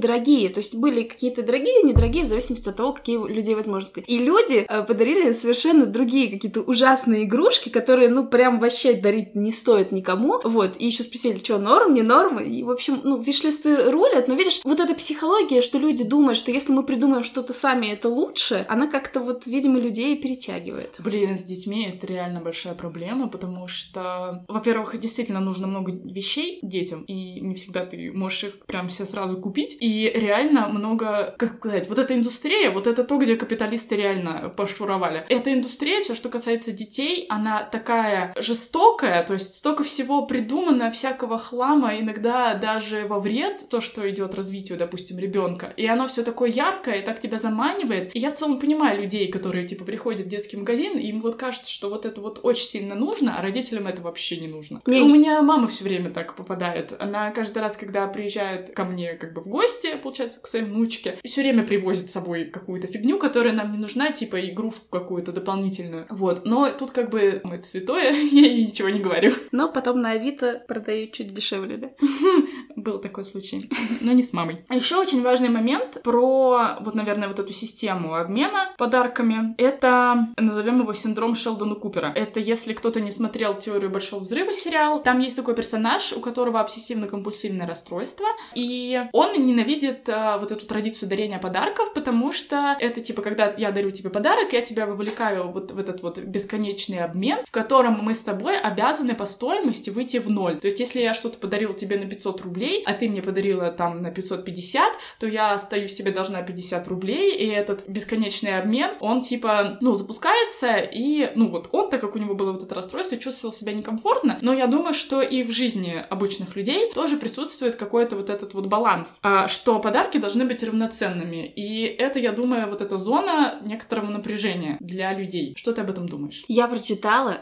[0.00, 0.48] недорогие.
[0.48, 4.00] То есть были какие-то дорогие, недорогие, в зависимости от того, какие у людей возможности.
[4.06, 9.52] И люди э, подарили совершенно другие какие-то ужасные игрушки, которые, ну, прям вообще дарить не
[9.52, 10.40] стоит никому.
[10.42, 10.72] Вот.
[10.78, 12.38] И еще спросили, что, норм, не норм?
[12.38, 14.28] И, в общем, ну, виш-листы рулят.
[14.28, 18.08] Но видишь, вот эта психология, что люди думают, что если мы придумаем что-то сами, это
[18.08, 20.96] лучше, она как-то вот, видимо, людей перетягивает.
[20.98, 27.02] Блин, с детьми это реально большая проблема, потому что, во-первых, действительно нужно много вещей детям,
[27.02, 29.76] и не всегда ты можешь их прям все сразу купить.
[29.80, 35.24] И реально много, как сказать, вот эта индустрия, вот это то, где капиталисты реально пошуровали.
[35.28, 41.38] Эта индустрия, все, что касается детей, она такая жестокая, то есть столько всего придумано, всякого
[41.38, 45.72] хлама, иногда даже во вред, то, что идет развитию, допустим, ребенка.
[45.76, 48.14] И оно все такое яркое, и так тебя заманивает.
[48.14, 51.36] И я в целом понимаю людей, которые, типа, приходят в детский магазин, и им вот
[51.36, 54.82] кажется, что вот это вот очень сильно нужно, а родителям это вообще не нужно.
[54.86, 55.00] Не...
[55.00, 56.94] У меня мама все время так попадает.
[56.98, 59.69] Она каждый раз, когда приезжает ко мне как бы в гости,
[60.02, 64.12] получается, к своей внучке, все время привозит с собой какую-то фигню, которая нам не нужна,
[64.12, 66.06] типа игрушку какую-то дополнительную.
[66.10, 66.44] Вот.
[66.44, 69.32] Но тут как бы мы это святое, я ей ничего не говорю.
[69.52, 71.90] Но потом на Авито продают чуть дешевле, да?
[72.80, 73.68] Был такой случай.
[74.00, 74.64] Но не с мамой.
[74.70, 79.54] Еще очень важный момент про, вот, наверное, вот эту систему обмена подарками.
[79.58, 82.12] Это, назовем его синдром Шелдона Купера.
[82.14, 86.60] Это если кто-то не смотрел «Теорию Большого Взрыва» сериал, там есть такой персонаж, у которого
[86.60, 93.22] обсессивно-компульсивное расстройство, и он ненавидит а, вот эту традицию дарения подарков, потому что это типа,
[93.22, 97.50] когда я дарю тебе подарок, я тебя вовлекаю вот в этот вот бесконечный обмен, в
[97.50, 100.58] котором мы с тобой обязаны по стоимости выйти в ноль.
[100.60, 103.70] То есть, если я что-то подарил тебе на 500 рублей, рублей, а ты мне подарила
[103.70, 109.22] там на 550, то я остаюсь тебе должна 50 рублей, и этот бесконечный обмен, он
[109.22, 113.16] типа, ну, запускается, и, ну, вот он, так как у него было вот это расстройство,
[113.16, 118.16] чувствовал себя некомфортно, но я думаю, что и в жизни обычных людей тоже присутствует какой-то
[118.16, 122.80] вот этот вот баланс, а, что подарки должны быть равноценными, и это, я думаю, вот
[122.80, 125.54] эта зона некоторого напряжения для людей.
[125.56, 126.44] Что ты об этом думаешь?
[126.48, 127.38] Я прочитала,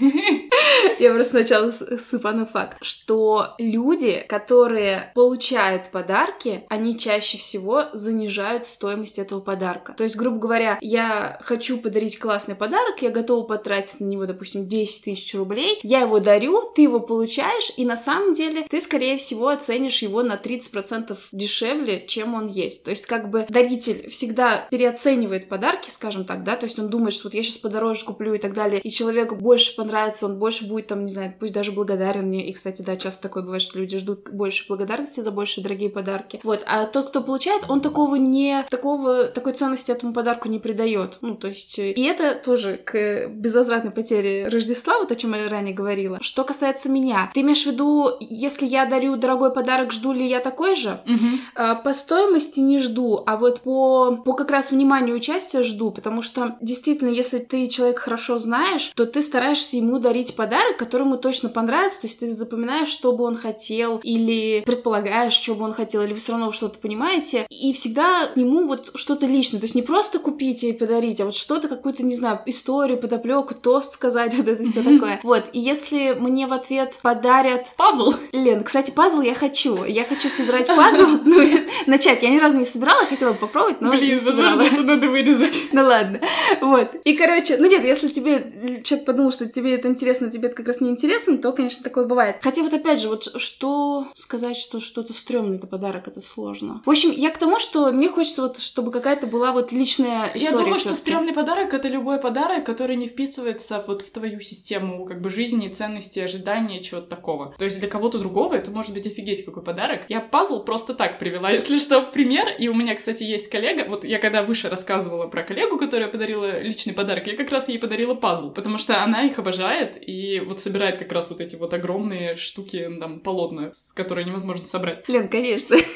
[0.98, 9.18] я просто сначала сыпану факт, что люди, которые получают подарки, они чаще всего занижают стоимость
[9.18, 9.94] этого подарка.
[9.94, 14.66] То есть, грубо говоря, я хочу подарить классный подарок, я готова потратить на него, допустим,
[14.66, 19.16] 10 тысяч рублей, я его дарю, ты его получаешь, и на самом деле ты, скорее
[19.16, 22.84] всего, оценишь его на 30% дешевле, чем он есть.
[22.84, 27.14] То есть, как бы даритель всегда переоценивает подарки, скажем так, да, то есть он думает,
[27.14, 30.61] что вот я сейчас подороже куплю и так далее, и человеку больше понравится, он больше
[30.66, 33.78] будет там, не знаю, пусть даже благодарен мне, и, кстати, да, часто такое бывает, что
[33.78, 36.40] люди ждут больше благодарности за больше дорогие подарки.
[36.42, 41.18] Вот, а тот, кто получает, он такого не, такого, такой ценности этому подарку не придает.
[41.20, 45.74] Ну, то есть, и это тоже к безвозвратной потере Рождества, вот о чем я ранее
[45.74, 46.18] говорила.
[46.20, 50.40] Что касается меня, ты имеешь в виду, если я дарю дорогой подарок, жду ли я
[50.40, 51.00] такой же?
[51.06, 51.82] Угу.
[51.84, 56.56] По стоимости не жду, а вот по, по как раз вниманию участия жду, потому что
[56.60, 61.48] действительно, если ты человек хорошо знаешь, то ты стараешься ему дарить подарок, который ему точно
[61.48, 66.02] понравится, то есть ты запоминаешь, что бы он хотел, или предполагаешь, что бы он хотел,
[66.02, 69.74] или вы все равно что-то понимаете, и всегда к нему вот что-то личное, то есть
[69.74, 74.34] не просто купить и подарить, а вот что-то, какую-то, не знаю, историю, подоплеку, тост сказать,
[74.36, 75.20] вот это все такое.
[75.22, 77.66] Вот, и если мне в ответ подарят...
[77.76, 78.14] Пазл!
[78.32, 79.84] Лен, кстати, пазл я хочу.
[79.84, 81.48] Я хочу собирать пазл, ну,
[81.86, 82.22] начать.
[82.22, 84.56] Я ни разу не собирала, хотела попробовать, но Блин, не собирала.
[84.56, 85.58] возможно, это надо вырезать.
[85.72, 86.20] Ну ладно.
[86.60, 86.94] Вот.
[87.04, 90.66] И, короче, ну нет, если тебе человек подумал, что тебе это интересно, тебе это как
[90.66, 92.36] раз не интересно, то, конечно, такое бывает.
[92.40, 96.82] Хотя вот опять же, вот что сказать, что что-то стрёмное это подарок, это сложно.
[96.84, 100.44] В общем, я к тому, что мне хочется вот, чтобы какая-то была вот личная история.
[100.44, 105.04] Я думаю, что стрёмный подарок— это любой подарок, который не вписывается вот в твою систему
[105.04, 107.54] как бы жизни, ценности, ожидания, чего-то такого.
[107.58, 110.02] То есть для кого-то другого это может быть офигеть какой подарок.
[110.08, 112.48] Я пазл просто так привела, если что, в пример.
[112.58, 116.60] И у меня, кстати, есть коллега, вот я когда выше рассказывала про коллегу, которая подарила
[116.60, 120.60] личный подарок, я как раз ей подарила пазл, потому что она их обожает и вот
[120.60, 125.08] собирает как раз вот эти вот огромные штуки, там, полотна, которые невозможно собрать.
[125.08, 125.76] Лен, конечно.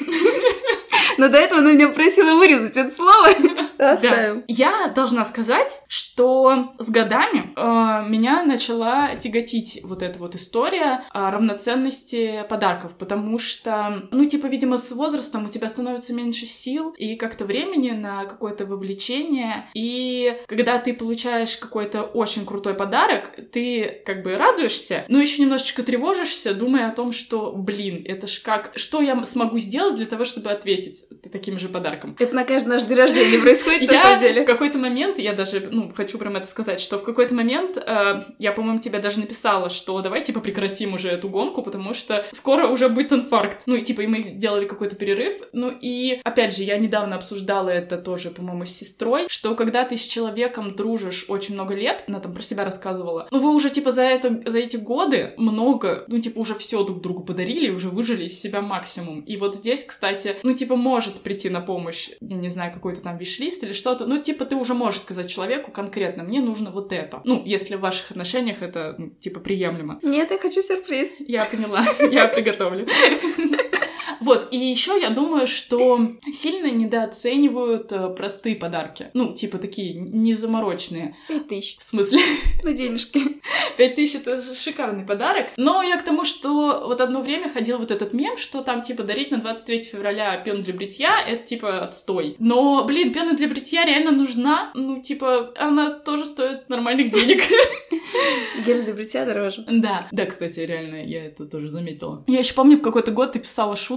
[1.19, 3.29] Но до этого она меня просила вырезать это слово.
[3.79, 4.39] Оставим.
[4.39, 4.45] Да.
[4.49, 11.31] Я должна сказать, что с годами э, меня начала тяготить вот эта вот история о
[11.31, 17.17] равноценности подарков, потому что, ну, типа, видимо, с возрастом у тебя становится меньше сил и
[17.17, 24.23] как-то времени на какое-то вовлечение, и когда ты получаешь какой-то очень крутой подарок, ты как
[24.23, 29.01] бы радуешься, но еще немножечко тревожишься, думая о том, что, блин, это ж как, что
[29.01, 32.17] я смогу сделать для того, чтобы ответить таким же подарком.
[32.19, 34.43] Это на каждый наш день рождения происходит, на самом деле.
[34.43, 38.23] в какой-то момент, я даже, ну, хочу прям это сказать, что в какой-то момент э,
[38.39, 42.69] я, по-моему, тебе даже написала, что давай, типа, прекратим уже эту гонку, потому что скоро
[42.69, 43.63] уже будет инфаркт.
[43.67, 45.35] Ну, и, типа, и мы делали какой-то перерыв.
[45.53, 49.97] Ну, и, опять же, я недавно обсуждала это тоже, по-моему, с сестрой, что когда ты
[49.97, 53.93] с человеком дружишь очень много лет, она там про себя рассказывала, ну, вы уже, типа,
[53.93, 58.25] за, это, за эти годы много, ну, типа, уже все друг другу подарили, уже выжили
[58.25, 59.21] из себя максимум.
[59.21, 63.19] И вот здесь, кстати, ну, типа, может прийти на помощь, я не знаю, какой-то там
[63.19, 67.21] виш-лист или что-то, ну, типа, ты уже можешь сказать человеку конкретно, мне нужно вот это.
[67.25, 69.99] Ну, если в ваших отношениях это, ну, типа, приемлемо.
[70.03, 71.17] Нет, я хочу сюрприз.
[71.19, 72.87] Я поняла, я приготовлю.
[74.21, 79.11] Вот, и еще я думаю, что сильно недооценивают э, простые подарки.
[79.15, 81.17] Ну, типа такие незаморочные.
[81.29, 81.77] Пять тысяч.
[81.79, 82.21] В смысле?
[82.63, 83.21] На денежки.
[83.77, 85.49] Пять тысяч это же шикарный подарок.
[85.57, 89.03] Но я к тому, что вот одно время ходил вот этот мем, что там типа
[89.03, 92.37] дарить на 23 февраля пену для бритья, это типа отстой.
[92.39, 94.71] Но, блин, пена для бритья реально нужна.
[94.75, 97.43] Ну, типа, она тоже стоит нормальных денег.
[98.67, 99.65] Гель для бритья дороже.
[99.71, 102.25] Да, да, кстати, реально, я это тоже заметила.
[102.27, 103.96] Я еще помню, в какой-то год ты писала шутку,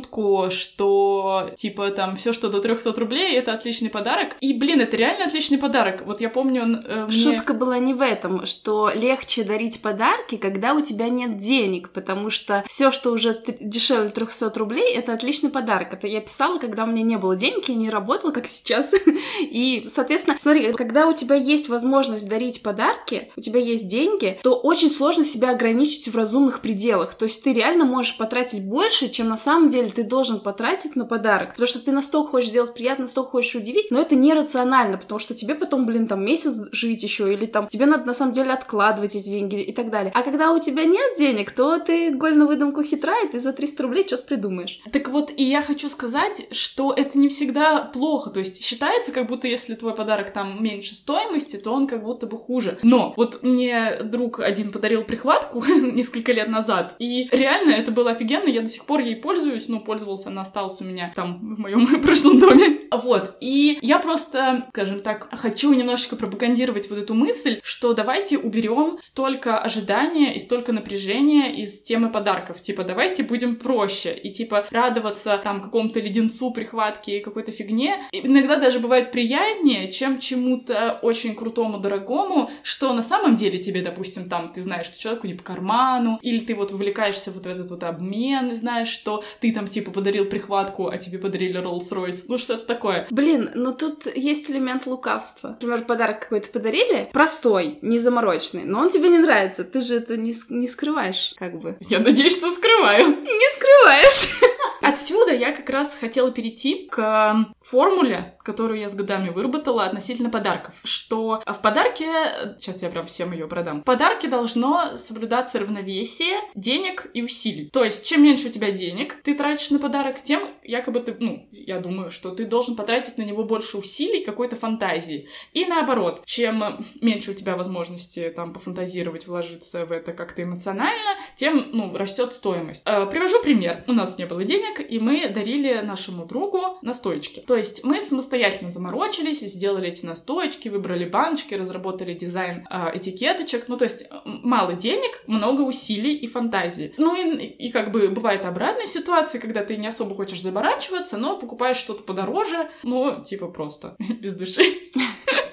[0.50, 4.36] что, типа, там, все, что до 300 рублей, это отличный подарок.
[4.42, 6.04] И, блин, это реально отличный подарок.
[6.06, 7.12] Вот я помню, э, мне...
[7.12, 12.30] Шутка была не в этом, что легче дарить подарки, когда у тебя нет денег, потому
[12.30, 15.94] что все, что уже дешевле 300 рублей, это отличный подарок.
[15.94, 18.94] Это я писала, когда у меня не было денег, я не работала, как сейчас.
[19.42, 24.56] И, соответственно, смотри, когда у тебя есть возможность дарить подарки, у тебя есть деньги, то
[24.56, 27.16] очень сложно себя ограничить в разумных пределах.
[27.16, 31.06] То есть ты реально можешь потратить больше, чем на самом деле ты должен потратить на
[31.06, 31.50] подарок.
[31.52, 35.34] Потому что ты настолько хочешь сделать приятно, настолько хочешь удивить, но это нерационально, потому что
[35.34, 39.16] тебе потом, блин, там месяц жить еще, или там тебе надо на самом деле откладывать
[39.16, 40.12] эти деньги, и так далее.
[40.16, 43.54] А когда у тебя нет денег, то ты голь на выдумку хитра, и ты за
[43.54, 44.80] 300 рублей что-то придумаешь.
[44.92, 48.30] Так вот, и я хочу сказать, что это не всегда плохо.
[48.30, 52.26] То есть считается, как будто если твой подарок там меньше стоимости, то он как будто
[52.26, 52.78] бы хуже.
[52.84, 58.48] Но вот мне друг один подарил прихватку несколько лет назад, и реально это было офигенно,
[58.48, 62.02] я до сих пор ей пользуюсь, ну, пользовался, она осталась у меня там в моем
[62.02, 62.80] прошлом доме.
[62.92, 68.98] Вот, и я просто, скажем так, хочу немножечко пропагандировать вот эту мысль, что давайте уберем
[69.02, 72.62] столько ожидания и столько напряжения из темы подарков.
[72.62, 78.04] Типа, давайте будем проще и типа радоваться там какому-то леденцу, прихватке, какой-то фигне.
[78.12, 83.82] И иногда даже бывает приятнее, чем чему-то очень крутому, дорогому, что на самом деле тебе,
[83.82, 87.50] допустим, там, ты знаешь, что человеку не по карману, или ты вот вовлекаешься вот в
[87.50, 92.26] этот вот обмен, и знаешь, что ты там типа подарил прихватку, а тебе подарили Rolls-Royce,
[92.28, 93.08] ну что-то такое.
[93.10, 95.50] Блин, но тут есть элемент лукавства.
[95.50, 100.18] Например, подарок какой-то подарили, простой, не замороченный, но он тебе не нравится, ты же это
[100.18, 101.78] не, не скрываешь, как бы.
[101.90, 103.08] Я надеюсь, что скрываю.
[103.10, 104.40] Не скрываешь.
[104.82, 110.76] Отсюда я как раз хотела перейти к формуле, которую я с годами выработала относительно подарков.
[110.84, 117.08] Что в подарке, сейчас я прям всем ее продам, в подарке должно соблюдаться равновесие денег
[117.14, 117.70] и усилий.
[117.72, 121.48] То есть, чем меньше у тебя денег ты тратишь на подарок, тем якобы ты, ну,
[121.52, 125.28] я думаю, что ты должен потратить на него больше усилий, какой-то фантазии.
[125.54, 131.70] И наоборот, чем меньше у тебя возможности там пофантазировать, вложиться в это как-то эмоционально, тем,
[131.72, 132.82] ну, растет стоимость.
[132.86, 133.84] Э, привожу пример.
[133.88, 137.42] У нас не было денег, и мы дарили нашему другу настоечки.
[137.42, 143.68] То есть мы самостоятельно заморочились, сделали эти настоечки, выбрали баночки, разработали дизайн э, этикеточек.
[143.68, 146.94] Ну, то есть мало денег, много усилий и фантазии.
[146.98, 151.38] Ну, и, и как бы бывает обратная ситуация, когда ты не особо хочешь заморачиваться, но
[151.38, 154.64] покупаешь что-то подороже, но типа просто без души.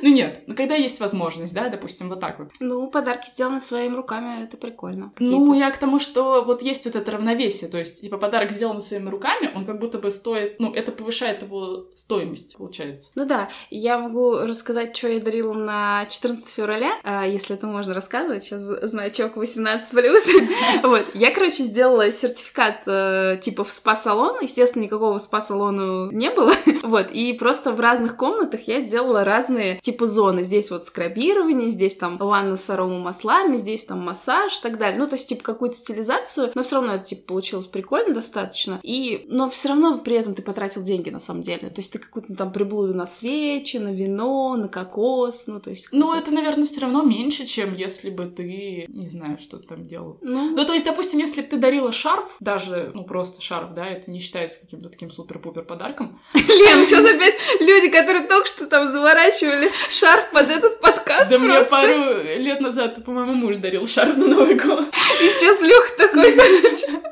[0.03, 2.51] Ну нет, ну когда есть возможность, да, допустим, вот так вот.
[2.61, 5.13] Ну, подарки сделаны своими руками, это прикольно.
[5.19, 8.81] Ну, я к тому, что вот есть вот это равновесие, то есть, типа, подарок сделан
[8.81, 13.11] своими руками, он как будто бы стоит, ну, это повышает его стоимость, получается.
[13.15, 17.95] Ну да, я могу рассказать, что я дарила на 14 февраля, а, если это можно
[17.95, 19.87] рассказывать, сейчас значок 18+.
[20.83, 27.11] Вот, я, короче, сделала сертификат э, типа в спа-салон, естественно, никакого спа-салона не было, вот,
[27.11, 30.45] и просто в разных комнатах я сделала разные типа зоны.
[30.45, 34.99] Здесь вот скрабирование, здесь там ванна с аромамаслами, здесь там массаж и так далее.
[34.99, 38.81] Ну, то есть, типа, какую-то стилизацию, но все равно это, типа, получилось прикольно достаточно.
[38.83, 41.69] И, но все равно при этом ты потратил деньги, на самом деле.
[41.71, 45.89] То есть, ты какую-то там приблуду на свечи, на вино, на кокос, ну, то есть...
[45.93, 49.87] Ну, это, наверное, все равно меньше, чем если бы ты, не знаю, что ты там
[49.87, 50.19] делал.
[50.23, 53.87] Ну, ну то есть, допустим, если бы ты дарила шарф, даже, ну, просто шарф, да,
[53.87, 56.21] это не считается каким-то таким супер-пупер подарком.
[56.35, 61.61] Лен, сейчас опять люди, которые только что там заворачивали шарф под этот подкаст Да мне
[61.63, 64.87] пару лет назад, по-моему, муж дарил шарф на Новый год.
[65.23, 67.03] И сейчас Лех такой, короче,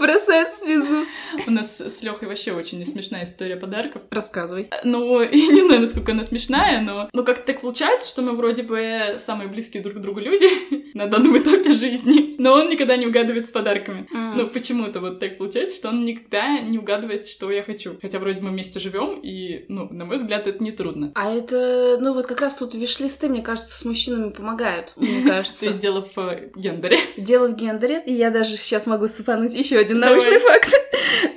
[0.00, 1.06] бросает слезу.
[1.46, 3.95] У нас с Лехой вообще очень смешная история подарков.
[4.10, 4.68] Рассказывай.
[4.84, 8.62] Ну, я не знаю, насколько она смешная, но ну, как-то так получается, что мы вроде
[8.62, 10.46] бы самые близкие друг к другу люди
[10.94, 14.06] на данном этапе жизни, но он никогда не угадывает с подарками.
[14.14, 14.32] Mm.
[14.36, 17.96] Ну, почему-то вот так получается, что он никогда не угадывает, что я хочу.
[18.00, 21.12] Хотя вроде мы вместе живем, и, ну, на мой взгляд, это не трудно.
[21.14, 25.60] А это, ну, вот как раз тут виш-листы, мне кажется, с мужчинами помогают, мне кажется.
[25.60, 26.98] То есть дело в э, гендере.
[27.16, 30.70] Дело в гендере, и я даже сейчас могу сыпануть еще один научный факт.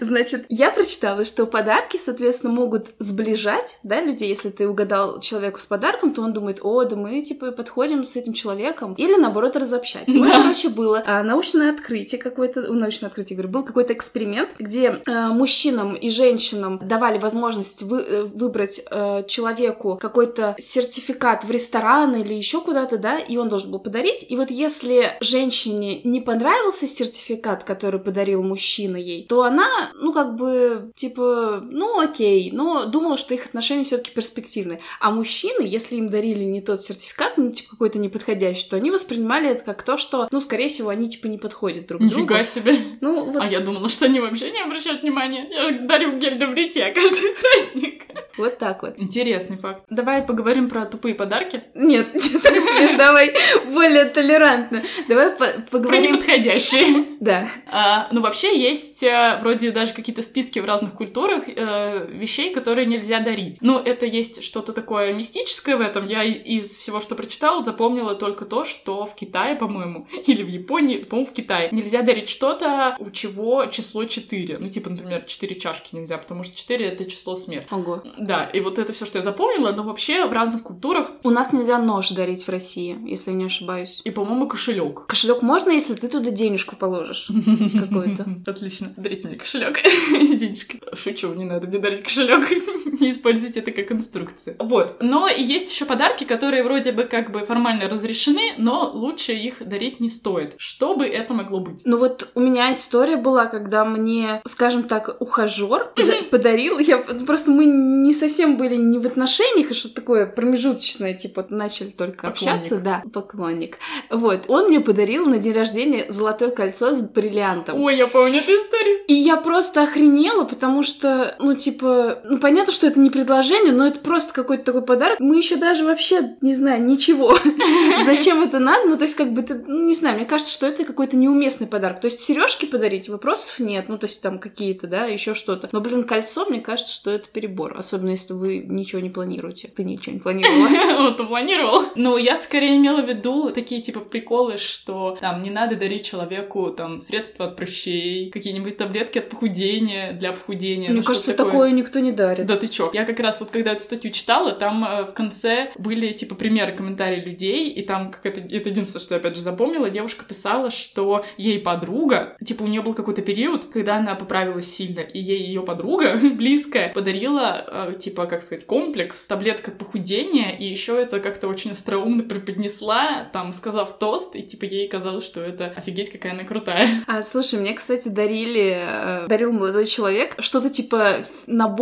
[0.02, 4.30] Значит, я прочитала, что подарки, соответственно, могут сближать, да, людей.
[4.30, 8.16] Если ты угадал человеку с подарком, то он думает, о, да мы, типа, подходим с
[8.16, 8.94] этим человеком.
[8.96, 10.06] Или, наоборот, разобщать.
[10.08, 10.14] Да.
[10.14, 15.30] Вот, короче, было а, научное открытие какое-то, научное открытие, говорю, был какой-то эксперимент, где а,
[15.30, 22.34] мужчинам и женщинам давали возможность вы, э, выбрать а, человеку какой-то сертификат в ресторан или
[22.34, 24.26] еще куда-то, да, и он должен был подарить.
[24.30, 30.36] И вот если женщине не понравился сертификат, который подарил мужчина ей, то она, ну, как
[30.36, 34.80] бы, типа, ну, окей, но думала, что их отношения все-таки перспективны.
[35.00, 39.50] А мужчины, если им дарили не тот сертификат, ну, типа, какой-то неподходящий, то они воспринимали
[39.50, 42.16] это как то, что, ну, скорее всего, они, типа, не подходят друг другу.
[42.16, 42.78] Нифига себе.
[43.02, 43.42] Ну, вот...
[43.42, 45.48] А я думала, что они вообще не обращают внимания.
[45.50, 48.04] Я же дарю гель для бритья каждый праздник.
[48.38, 48.94] Вот так вот.
[48.98, 49.84] Интересный факт.
[49.90, 51.64] Давай поговорим про тупые подарки.
[51.74, 53.36] Нет, нет, давай
[53.74, 54.82] более толерантно.
[55.10, 55.32] Давай
[55.70, 56.04] поговорим...
[56.04, 57.06] Про неподходящие.
[57.20, 57.48] Да.
[57.68, 62.86] А, ну, вообще есть э, вроде даже какие-то списки в разных культурах э, вещей, которые
[62.86, 63.58] нельзя дарить.
[63.62, 66.08] Ну, это есть что-то такое мистическое в этом.
[66.08, 70.98] Я из всего, что прочитала, запомнила только то, что в Китае, по-моему, или в Японии,
[70.98, 74.58] по-моему, в Китае, нельзя дарить что-то, у чего число 4.
[74.60, 77.68] Ну, типа, например, 4 чашки нельзя, потому что 4— это число смерти.
[77.72, 81.12] Ого Да, и вот это все, что я запомнила, но вообще в разных культурах.
[81.24, 84.02] У нас нельзя нож дарить в России, если я не ошибаюсь.
[84.04, 85.06] И, по-моему, кошелек.
[85.06, 87.32] Кошелек можно, если ты туда денежку положишь
[87.80, 88.26] какую-то.
[88.46, 88.94] Отлично.
[88.98, 90.82] Дарите мне кошелек с денежкой.
[90.94, 92.19] Шучу, не надо мне дарить кошелек.
[93.00, 94.56] не используйте это как инструкция.
[94.60, 94.98] Вот.
[95.02, 100.00] Но есть еще подарки, которые вроде бы как бы формально разрешены, но лучше их дарить
[100.00, 100.56] не стоит.
[100.58, 101.82] Что бы это могло быть?
[101.86, 105.94] Ну вот у меня история была, когда мне, скажем так, ухажер
[106.32, 106.80] подарил.
[106.80, 111.90] Я просто мы не совсем были не в отношениях, а что такое промежуточное, типа начали
[111.90, 113.78] только общаться, да, поклонник.
[114.10, 117.82] Вот, он мне подарил на день рождения золотое кольцо с бриллиантом.
[117.82, 119.00] Ой, я помню эту историю.
[119.08, 123.88] И я просто охренела, потому что, ну, типа, ну, понятно, что это не предложение, но
[123.88, 125.20] это просто какой-то такой подарок.
[125.20, 127.38] Мы еще даже вообще, не знаю, ничего.
[128.06, 128.88] Зачем это надо?
[128.88, 131.68] Ну, то есть, как бы, ты, ну, не знаю, мне кажется, что это какой-то неуместный
[131.68, 132.02] подарок.
[132.02, 133.86] То есть, сережки подарить, вопросов нет.
[133.88, 135.70] Ну, то есть, там какие-то, да, еще что-то.
[135.72, 137.76] Но, блин, кольцо, мне кажется, что это перебор.
[137.78, 139.68] Особенно, если вы ничего не планируете.
[139.68, 140.70] Ты ничего не планировала.
[141.00, 141.84] Вот, планировал.
[141.96, 146.70] Ну, я скорее имела в виду такие, типа, приколы, что там не надо дарить человеку
[146.72, 150.90] там средства от прыщей, какие-нибудь таблетки от похудения, для похудения.
[150.90, 152.46] Мне ну, кажется, такое никто не дарит.
[152.46, 152.90] Да ты чё?
[152.94, 156.74] Я как раз вот когда эту статью читала, там э, в конце были типа примеры
[156.74, 160.72] комментариев людей, и там как это, это единственное, что я опять же запомнила, девушка писала,
[160.72, 165.44] что ей подруга, типа у нее был какой-то период, когда она поправилась сильно, и ей
[165.44, 171.48] ее подруга близкая подарила, э, типа, как сказать, комплекс, таблетка похудения, и еще это как-то
[171.48, 176.44] очень остроумно преподнесла, там, сказав тост, и типа ей казалось, что это офигеть, какая она
[176.44, 176.90] крутая.
[177.08, 181.18] А, слушай, мне, кстати, дарили, э, дарил молодой человек что-то типа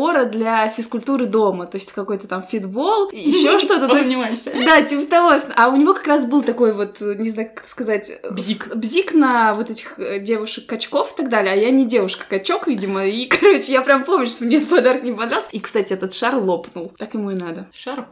[0.07, 3.87] набора для физкультуры дома, то есть какой-то там фитбол, еще что-то.
[3.87, 5.33] Да, типа того.
[5.55, 8.11] А у него как раз был такой вот, не знаю, как это сказать...
[8.31, 8.75] Бзик.
[8.75, 13.25] Бзик на вот этих э, девушек-качков и так далее, а я не девушка-качок, видимо, и,
[13.27, 15.49] короче, я прям помню, что мне этот подарок не понравился.
[15.51, 16.93] И, кстати, этот шар лопнул.
[16.97, 17.67] Так ему и надо.
[17.73, 18.05] Шару?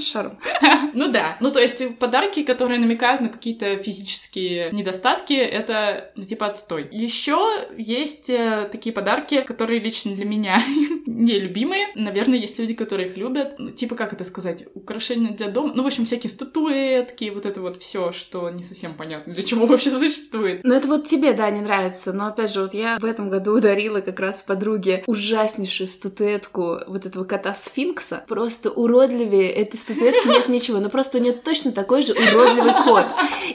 [0.00, 0.38] Шару.
[0.94, 1.36] Ну да.
[1.40, 6.88] Ну, то есть подарки, которые намекают на какие-то физические недостатки, это, ну, типа, отстой.
[6.90, 7.38] Еще
[7.76, 10.62] есть э, такие подарки, которые лично для меня
[11.16, 11.88] нелюбимые.
[11.94, 13.54] Наверное, есть люди, которые их любят.
[13.58, 15.72] Ну, типа, как это сказать, украшения для дома.
[15.74, 19.66] Ну, в общем, всякие статуэтки, вот это вот все, что не совсем понятно, для чего
[19.66, 20.60] вообще существует.
[20.62, 22.12] Ну, это вот тебе, да, не нравится.
[22.12, 27.06] Но, опять же, вот я в этом году ударила как раз подруге ужаснейшую статуэтку вот
[27.06, 28.24] этого кота-сфинкса.
[28.28, 30.78] Просто уродливее этой статуэтки нет ничего.
[30.78, 33.06] Но просто у нее точно такой же уродливый кот.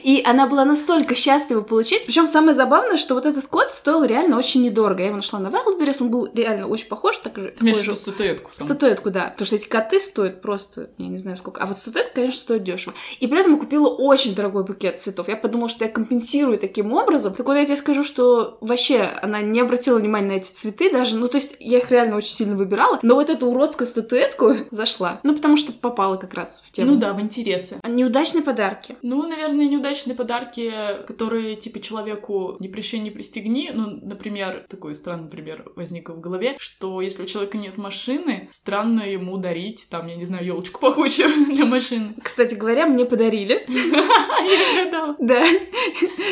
[0.03, 2.05] И она была настолько счастлива получить.
[2.05, 5.01] Причем самое забавное, что вот этот кот стоил реально очень недорого.
[5.01, 7.17] Я его нашла на Wildberries, он был реально очень похож.
[7.17, 8.65] Так же, Ты имеешь в виду статуэтку сам?
[8.65, 9.29] Статуэтку, да.
[9.29, 11.61] Потому что эти коты стоят просто, я не знаю сколько.
[11.61, 12.93] А вот статуэтка, конечно, стоит дешево.
[13.19, 15.27] И при этом я купила очень дорогой букет цветов.
[15.27, 17.33] Я подумала, что я компенсирую таким образом.
[17.33, 21.15] Так вот я тебе скажу, что вообще она не обратила внимания на эти цветы даже.
[21.15, 22.99] Ну, то есть я их реально очень сильно выбирала.
[23.01, 25.19] Но вот эту уродскую статуэтку зашла.
[25.23, 26.91] Ну, потому что попала как раз в тему.
[26.91, 27.79] Ну да, в интересы.
[27.81, 28.95] А неудачные подарки.
[29.01, 30.71] Ну, наверное, неудачные подарки,
[31.07, 33.71] которые, типа, человеку не пришей, не пристегни.
[33.73, 39.01] Ну, например, такой странный пример возник в голове, что если у человека нет машины, странно
[39.01, 42.15] ему дарить, там, я не знаю, елочку пахучую для машины.
[42.21, 43.65] Кстати говоря, мне подарили.
[43.67, 45.15] Я гадала.
[45.19, 45.43] Да.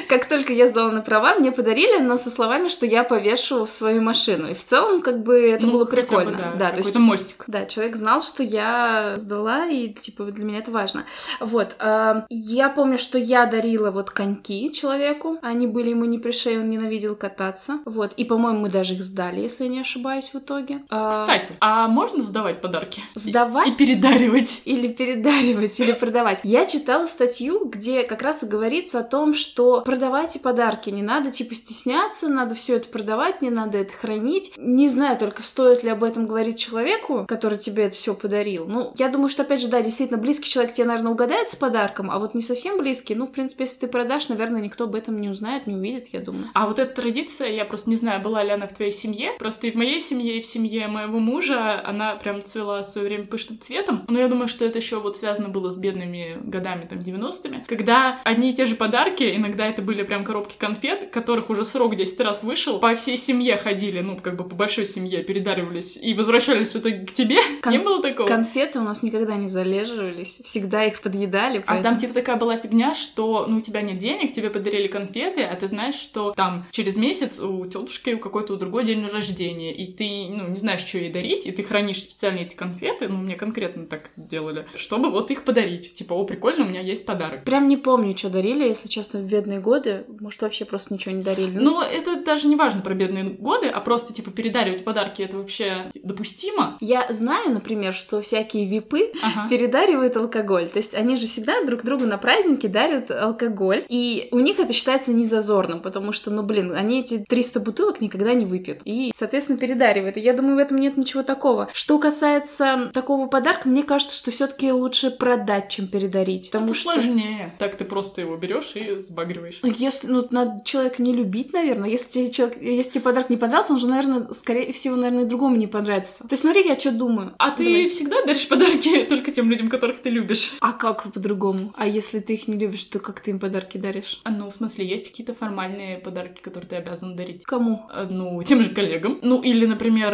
[0.07, 3.69] Как только я сдала на права, мне подарили, но со словами, что я повешу в
[3.69, 4.49] свою машину.
[4.49, 6.55] И в целом, как бы, это Ну, было прикольно.
[6.57, 7.43] да, то есть мостик.
[7.47, 11.05] Да, человек знал, что я сдала, и, типа, для меня это важно.
[11.39, 11.75] Вот.
[11.79, 15.37] а, Я помню, что я дарила вот коньки человеку.
[15.41, 17.79] Они были ему не при шее, он ненавидел кататься.
[17.85, 18.13] Вот.
[18.17, 20.81] И, по-моему, мы даже их сдали, если я не ошибаюсь, в итоге.
[21.09, 23.01] Кстати, а можно сдавать подарки?
[23.15, 23.67] Сдавать?
[23.67, 24.61] И передаривать.
[24.65, 26.41] или передаривать, или продавать.
[26.43, 31.31] Я читала статью, где как раз и говорится о том, что продавайте подарки, не надо
[31.31, 34.53] типа стесняться, надо все это продавать, не надо это хранить.
[34.57, 38.65] Не знаю только, стоит ли об этом говорить человеку, который тебе это все подарил.
[38.67, 42.11] Ну, я думаю, что, опять же, да, действительно, близкий человек тебе, наверное, угадает с подарком,
[42.11, 45.19] а вот не совсем близкий, ну, в принципе, если ты продашь, наверное, никто об этом
[45.19, 46.49] не узнает, не увидит, я думаю.
[46.53, 49.31] А вот эта традиция, я просто не знаю, была ли она в твоей семье.
[49.39, 53.07] Просто и в моей семье, и в семье моего мужа она прям цвела в свое
[53.07, 54.03] время пышным цветом.
[54.07, 57.63] Но я думаю, что это еще вот связано было с бедными годами, там, 90-ми.
[57.67, 61.95] Когда одни и те же подарки, иногда это были прям коробки конфет, которых уже срок
[61.95, 66.13] 10 раз вышел, по всей семье ходили, ну, как бы по большой семье передаривались и
[66.13, 67.37] возвращались в итоге к тебе.
[67.61, 68.27] Конф- Не было такого?
[68.27, 71.57] Конфеты у нас никогда не залеживались, всегда их подъедали.
[71.59, 74.87] А поэтому- там типа такая была фигня, что ну у тебя нет денег, тебе подарили
[74.87, 79.73] конфеты, а ты знаешь, что там через месяц у тетушки у какой-то другой день рождения,
[79.73, 83.17] и ты ну не знаешь, что ей дарить, и ты хранишь специально эти конфеты, ну
[83.17, 85.93] мне конкретно так делали, чтобы вот их подарить.
[85.93, 87.43] Типа, о, прикольно, у меня есть подарок.
[87.43, 90.05] Прям не помню, что дарили, если честно, в бедные годы.
[90.19, 91.57] Может, вообще просто ничего не дарили.
[91.57, 95.91] Ну, это даже не важно про бедные годы, а просто, типа, передаривать подарки, это вообще
[96.03, 96.77] допустимо.
[96.81, 99.47] Я знаю, например, что всякие випы Ага.
[99.49, 100.67] передаривают алкоголь.
[100.67, 103.83] То есть они же всегда друг другу на праздники дарят алкоголь.
[103.89, 108.33] И у них это считается незазорным, потому что, ну, блин, они эти 300 бутылок никогда
[108.33, 108.79] не выпьют.
[108.85, 110.17] И, соответственно, передаривают.
[110.17, 111.69] И я думаю, в этом нет ничего такого.
[111.73, 116.49] Что касается такого подарка, мне кажется, что все таки лучше продать, чем передарить.
[116.51, 116.93] Потому Это что...
[116.93, 117.53] сложнее.
[117.59, 119.59] Так ты просто его берешь и сбагриваешь.
[119.63, 121.89] Если, ну, надо человека не любить, наверное.
[121.89, 125.27] Если тебе, человек, если тебе подарок не понравился, он же, наверное, скорее всего, наверное, и
[125.27, 126.23] другому не понравится.
[126.27, 127.33] То есть смотри, я что думаю.
[127.37, 127.89] А ты Давай.
[127.89, 130.53] всегда даришь подарки только тем людям, которых ты любишь?
[130.61, 131.73] А как по-другому?
[131.75, 134.21] А если ты их не любишь, то как ты им подарки даришь?
[134.23, 137.43] А, Ну, в смысле, есть какие-то формальные подарки, которые ты обязан дарить?
[137.43, 137.87] Кому?
[137.93, 139.19] Э, Ну, тем же коллегам.
[139.21, 140.13] Ну, или, например,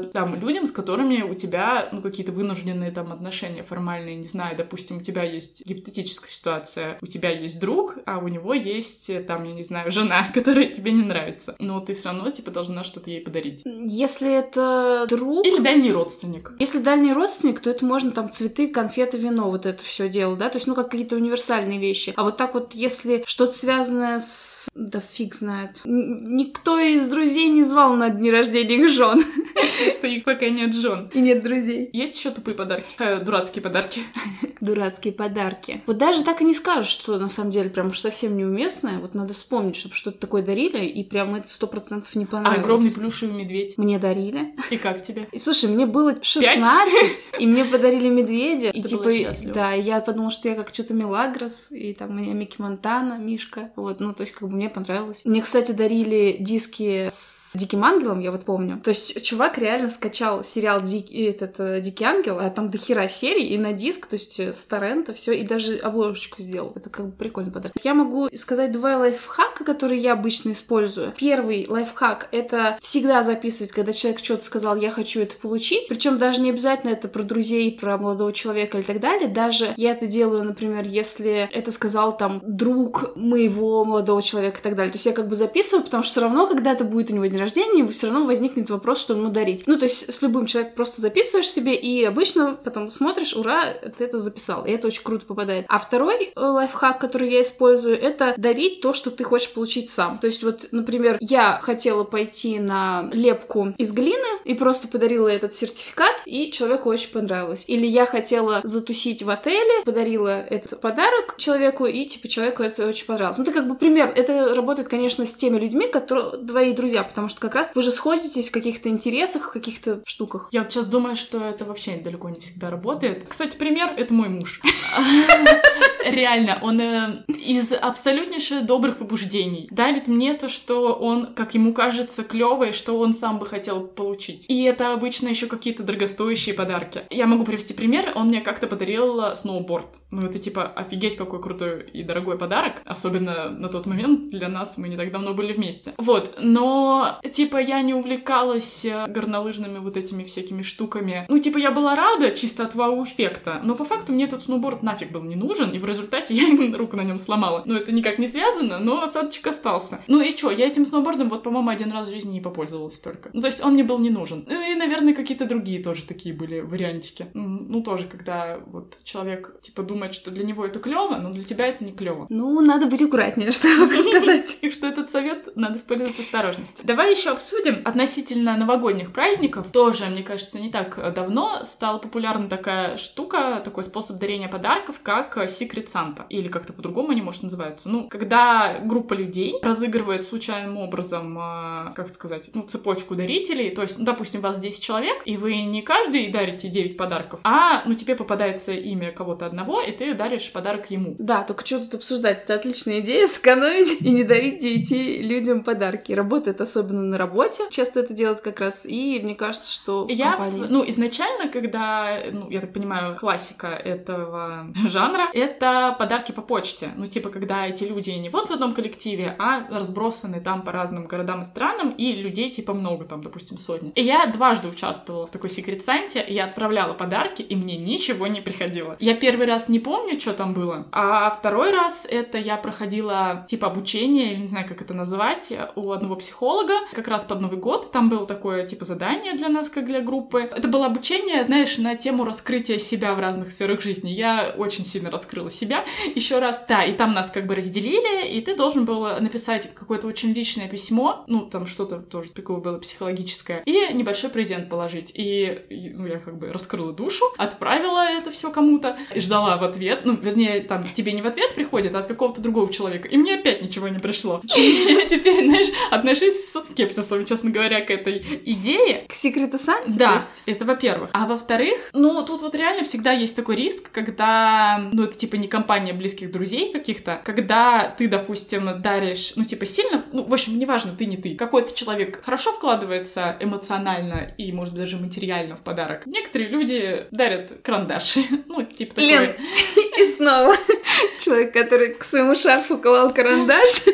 [0.00, 4.56] э, там, людям, с которыми у тебя, ну, какие-то вынужденные там отношения формальные, не знаю,
[4.56, 9.20] допустим, у тебя есть гипотетическая ситуация, у тебя есть друг, а у него есть, э,
[9.20, 11.54] там, я не знаю, жена, которая тебе не нравится.
[11.58, 13.62] Но ты все равно, типа, должна что-то ей подарить.
[13.64, 15.46] Если это друг...
[15.46, 16.52] Или дальний родственник.
[16.58, 20.48] Если дальний родственник, то это можно там цветы, конфеты, вино, вот это все дело, да?
[20.48, 22.12] То есть, ну, как какие-то универсальные вещи.
[22.16, 24.68] А вот так вот, если что-то связанное с...
[24.74, 25.80] Да фиг знает.
[25.84, 29.22] Никто из друзей не звал на дни рождения их жен.
[29.98, 31.10] Что их пока нет жен.
[31.12, 31.90] И нет друзей.
[31.92, 32.94] Есть еще тупые подарки?
[32.98, 34.02] Э, дурацкие подарки.
[34.60, 35.82] Дурацкие подарки.
[35.86, 38.98] Вот даже так и не скажешь, что на самом деле прям уж совсем неуместное.
[38.98, 42.60] Вот надо вспомнить, чтобы что-то такое дарили, и прям это сто процентов не А понравилось.
[42.64, 43.76] огромный плюшевый медведь.
[43.78, 44.54] Мне дарили.
[44.70, 45.28] И как тебе?
[45.32, 48.70] И, слушай, мне было 16, и мне подарили медведя.
[48.70, 49.54] И Ты типа, была счастлива.
[49.54, 53.70] да, я подумала, что я как что-то Мелагрос, и там у меня Микки Монтана, Мишка.
[53.76, 55.22] Вот, ну, то есть, как бы мне понравилось.
[55.24, 58.80] Мне, кстати, дарили диски с Диким Ангелом, я вот помню.
[58.82, 63.46] То есть, чувак реально скачал сериал Дик- этот, э, Дикий Ангел, а там дохера серий,
[63.46, 66.72] и на диск, то есть, э, с торрента все, и даже обложечку сделал.
[66.74, 67.76] Это как бы прикольный подарок.
[67.82, 71.12] Я могу сказать два лайфхака, которые я обычно использую.
[71.16, 75.88] Первый лайфхак— это всегда записывать, когда человек что-то сказал, я хочу это получить.
[75.88, 79.28] Причем даже не обязательно это про друзей, про молодого человека или так далее.
[79.28, 84.76] Даже я это делаю, например, если это сказал там друг моего молодого человека и так
[84.76, 84.92] далее.
[84.92, 87.26] То есть я как бы записываю, потому что все равно, когда это будет у него
[87.26, 89.53] день рождения, все равно возникнет вопрос, что ему дарить.
[89.66, 94.04] Ну, то есть с любым человеком просто записываешь себе, и обычно потом смотришь, ура, ты
[94.04, 94.64] это записал.
[94.64, 95.66] И это очень круто попадает.
[95.68, 100.18] А второй э, лайфхак, который я использую, это дарить то, что ты хочешь получить сам.
[100.18, 105.54] То есть вот, например, я хотела пойти на лепку из глины и просто подарила этот
[105.54, 107.64] сертификат, и человеку очень понравилось.
[107.66, 113.06] Или я хотела затусить в отеле, подарила этот подарок человеку, и типа человеку это очень
[113.06, 113.38] понравилось.
[113.38, 114.12] Ну, это как бы пример.
[114.14, 117.92] Это работает, конечно, с теми людьми, которые твои друзья, потому что как раз вы же
[117.92, 120.48] сходитесь в каких-то интересах, в каких-то штуках.
[120.52, 123.24] Я вот сейчас думаю, что это вообще далеко не всегда работает.
[123.28, 124.60] Кстати, пример— это мой муж.
[126.04, 132.24] Реально, он э, из абсолютнейших добрых побуждений дарит мне то, что он, как ему кажется,
[132.24, 134.44] клевое, что он сам бы хотел получить.
[134.48, 137.02] И это обычно еще какие-то дорогостоящие подарки.
[137.10, 138.12] Я могу привести пример.
[138.14, 139.86] Он мне как-то подарил э, сноуборд.
[140.10, 142.82] Ну, это типа офигеть, какой крутой и дорогой подарок.
[142.84, 145.94] Особенно на тот момент для нас, мы не так давно были вместе.
[145.96, 151.26] Вот, но типа я не увлекалась э, горнолыжными вот этими всякими штуками.
[151.28, 155.10] Ну, типа я была рада чисто от вау-эффекта, но по факту мне этот сноуборд нафиг
[155.10, 157.62] был не нужен, и в результате я руку на нем сломала.
[157.66, 160.00] Но это никак не связано, но осадочек остался.
[160.06, 163.30] Ну и чё, я этим сноубордом вот, по-моему, один раз в жизни не попользовалась только.
[163.32, 164.44] Ну, то есть он мне был не нужен.
[164.48, 167.26] Ну и, наверное, какие-то другие тоже такие были вариантики.
[167.34, 171.66] Ну, тоже, когда вот человек, типа, думает, что для него это клево, но для тебя
[171.66, 172.26] это не клево.
[172.28, 174.58] Ну, надо быть аккуратнее, что я могу сказать.
[174.60, 176.86] Так что этот совет надо использовать осторожностью.
[176.86, 179.23] Давай еще обсудим относительно новогодних праздников.
[179.72, 185.36] Тоже, мне кажется, не так давно стала популярна такая штука, такой способ дарения подарков, как
[185.36, 186.24] Secret Santa.
[186.28, 187.88] Или как-то по-другому они, может, называются.
[187.88, 193.70] Ну, когда группа людей разыгрывает случайным образом, э, как сказать, ну, цепочку дарителей.
[193.70, 197.82] То есть, ну, допустим, вас 10 человек, и вы не каждый дарите 9 подарков, а,
[197.86, 201.16] ну, тебе попадается имя кого-то одного, и ты даришь подарок ему.
[201.18, 202.42] Да, только что тут обсуждать?
[202.42, 206.12] Это отличная идея, сэкономить и не дарить девяти людям подарки.
[206.12, 210.66] Работает особенно на работе, часто это делают как раз, и мне кажется, что Я, компании...
[210.68, 216.90] ну, изначально, когда, ну, я так понимаю, классика этого жанра, это подарки по почте.
[216.96, 221.06] Ну, типа, когда эти люди не вот в одном коллективе, а разбросаны там по разным
[221.06, 223.90] городам и странам, и людей, типа, много, там, допустим, сотни.
[223.94, 228.40] И я дважды участвовала в такой секрет Санте, я отправляла подарки, и мне ничего не
[228.40, 228.96] приходило.
[228.98, 233.66] Я первый раз не помню, что там было, а второй раз это я проходила, типа,
[233.66, 237.92] обучение, или не знаю, как это назвать, у одного психолога, как раз под Новый год.
[237.92, 239.03] Там было такое, типа, задание
[239.36, 240.40] для нас, как для группы.
[240.40, 244.10] Это было обучение, знаешь, на тему раскрытия себя в разных сферах жизни.
[244.10, 245.84] Я очень сильно раскрыла себя.
[246.14, 250.06] Еще раз, да, и там нас как бы разделили, и ты должен был написать какое-то
[250.06, 255.10] очень личное письмо, ну, там что-то тоже такое было психологическое, и небольшой презент положить.
[255.14, 260.02] И, ну, я как бы раскрыла душу, отправила это все кому-то, и ждала в ответ,
[260.04, 263.08] ну, вернее, там тебе не в ответ приходит, а от какого-то другого человека.
[263.08, 264.40] И мне опять ничего не пришло.
[264.56, 268.93] И я теперь, знаешь, отношусь со скепсисом, честно говоря, к этой идее.
[269.08, 269.98] К секрету Санти?
[269.98, 271.10] Да, это во-первых.
[271.12, 275.48] А во-вторых, ну, тут вот реально всегда есть такой риск, когда, ну, это типа не
[275.48, 280.92] компания близких друзей каких-то, когда ты, допустим, даришь, ну, типа сильно, ну, в общем, неважно,
[280.96, 286.06] ты не ты, какой-то человек хорошо вкладывается эмоционально и, может даже материально в подарок.
[286.06, 289.08] Некоторые люди дарят карандаши, ну, типа такой.
[289.08, 289.34] Лен,
[289.98, 290.54] и снова
[291.20, 293.84] человек, который к своему шарфу клал карандаш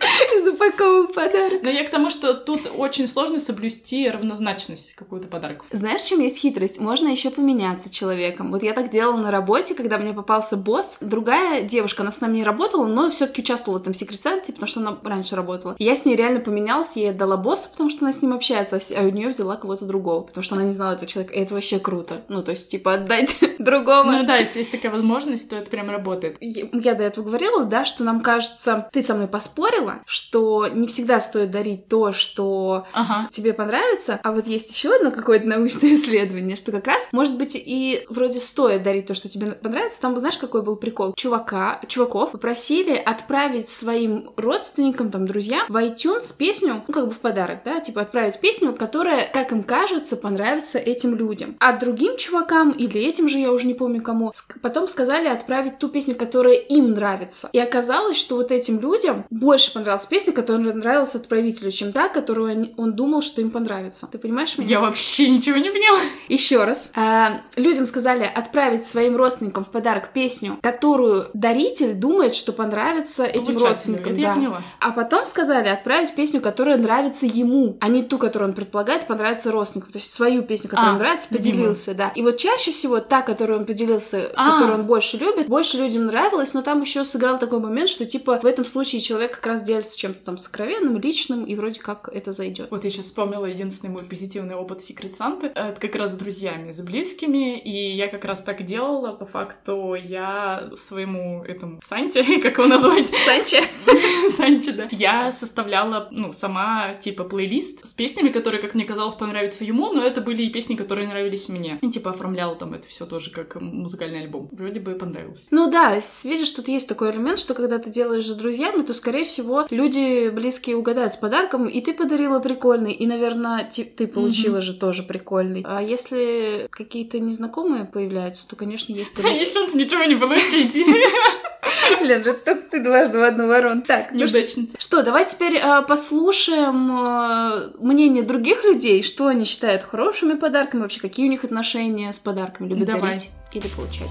[0.36, 1.62] и запаковывал подарок.
[1.62, 5.66] Но я к тому, что тут очень сложно соблюсти равнозначность какую-то подарков.
[5.70, 6.80] Знаешь, чем есть хитрость?
[6.80, 8.50] Можно еще поменяться человеком.
[8.50, 10.98] Вот я так делала на работе, когда мне попался босс.
[11.00, 14.80] Другая девушка, она с нами не работала, но все-таки участвовала там в секрет потому что
[14.80, 15.74] она раньше работала.
[15.78, 18.32] И я с ней реально поменялась, я ей отдала босса, потому что она с ним
[18.32, 21.34] общается, а у нее взяла кого-то другого, потому что она не знала этого человека.
[21.34, 22.22] И это вообще круто.
[22.28, 24.12] Ну, то есть, типа, отдать другому.
[24.12, 26.36] Ну да, если есть такая возможность, то это прям работает.
[26.40, 30.86] Я, я до этого говорила, да, что нам кажется, ты со мной поспорила, что не
[30.86, 33.28] всегда стоит дарить то, что ага.
[33.30, 37.54] тебе понравится, а вот есть еще одно какое-то научное исследование, что как раз, может быть,
[37.54, 40.00] и вроде стоит дарить то, что тебе понравится.
[40.00, 41.14] Там, знаешь, какой был прикол?
[41.16, 47.18] Чувака, чуваков попросили отправить своим родственникам, там, друзьям в iTunes песню, ну, как бы в
[47.18, 51.56] подарок, да, типа отправить песню, которая, как им кажется, понравится этим людям.
[51.60, 54.32] А другим чувакам или этим же, я уже не помню кому,
[54.62, 57.48] потом сказали отправить ту песню, которая им нравится.
[57.52, 62.50] И оказалось, что вот этим людям больше понравилась песня, которая нравилась отправителю, чем та, которую
[62.50, 64.08] он, он думал, что им понравится.
[64.10, 64.70] Ты понимаешь меня?
[64.70, 65.98] Я вообще ничего не поняла.
[66.28, 66.92] Еще раз.
[66.94, 73.58] А, людям сказали отправить своим родственникам в подарок песню, которую даритель думает, что понравится этим
[73.58, 74.12] родственникам.
[74.12, 74.28] Это да.
[74.28, 74.62] я поняла.
[74.78, 79.50] А потом сказали отправить песню, которая нравится ему, а не ту, которую он предполагает понравится
[79.50, 79.92] родственникам.
[79.92, 81.98] То есть свою песню, которая а, нравится, поделился, Дима.
[81.98, 82.12] да.
[82.14, 84.52] И вот чаще всего та, которую он поделился, а.
[84.52, 88.38] которую он больше любит, больше людям нравилась, но там еще сыграл такой момент, что типа
[88.42, 92.32] в этом случае человек как раз делится чем-то там сокровенным, личным, и вроде как это
[92.32, 92.70] зайдет.
[92.70, 95.46] Вот я сейчас вспомнила единственный мой позитивный опыт Секрет Санты.
[95.46, 99.12] Это как раз с друзьями, с близкими, и я как раз так делала.
[99.12, 103.06] По факту я своему этому Санте, как его назвать?
[103.24, 103.62] Санче?
[104.36, 104.88] Санче, да.
[104.90, 110.02] Я составляла, ну, сама, типа, плейлист с песнями, которые, как мне казалось, понравятся ему, но
[110.02, 111.78] это были и песни, которые нравились мне.
[111.80, 114.48] И, типа, оформляла там это все тоже как музыкальный альбом.
[114.52, 115.46] Вроде бы понравилось.
[115.50, 119.24] Ну да, видишь, тут есть такой элемент, что когда ты делаешь с друзьями, то, скорее
[119.24, 124.62] всего, люди близкие угадают с подарком, и ты подарила прикольный, и, наверное, ты получила mm-hmm.
[124.62, 125.64] же тоже прикольный.
[125.66, 129.18] А если какие-то незнакомые появляются, то, конечно, есть...
[129.18, 130.74] Есть шанс ничего не получить.
[132.00, 133.82] Лен, это только ты дважды в одну ворон.
[133.82, 134.72] Так, неудачница.
[134.74, 140.82] Ну что, давай теперь э, послушаем э, мнение других людей, что они считают хорошими подарками,
[140.82, 143.02] вообще какие у них отношения с подарками, любят давай.
[143.02, 144.08] дарить или получать.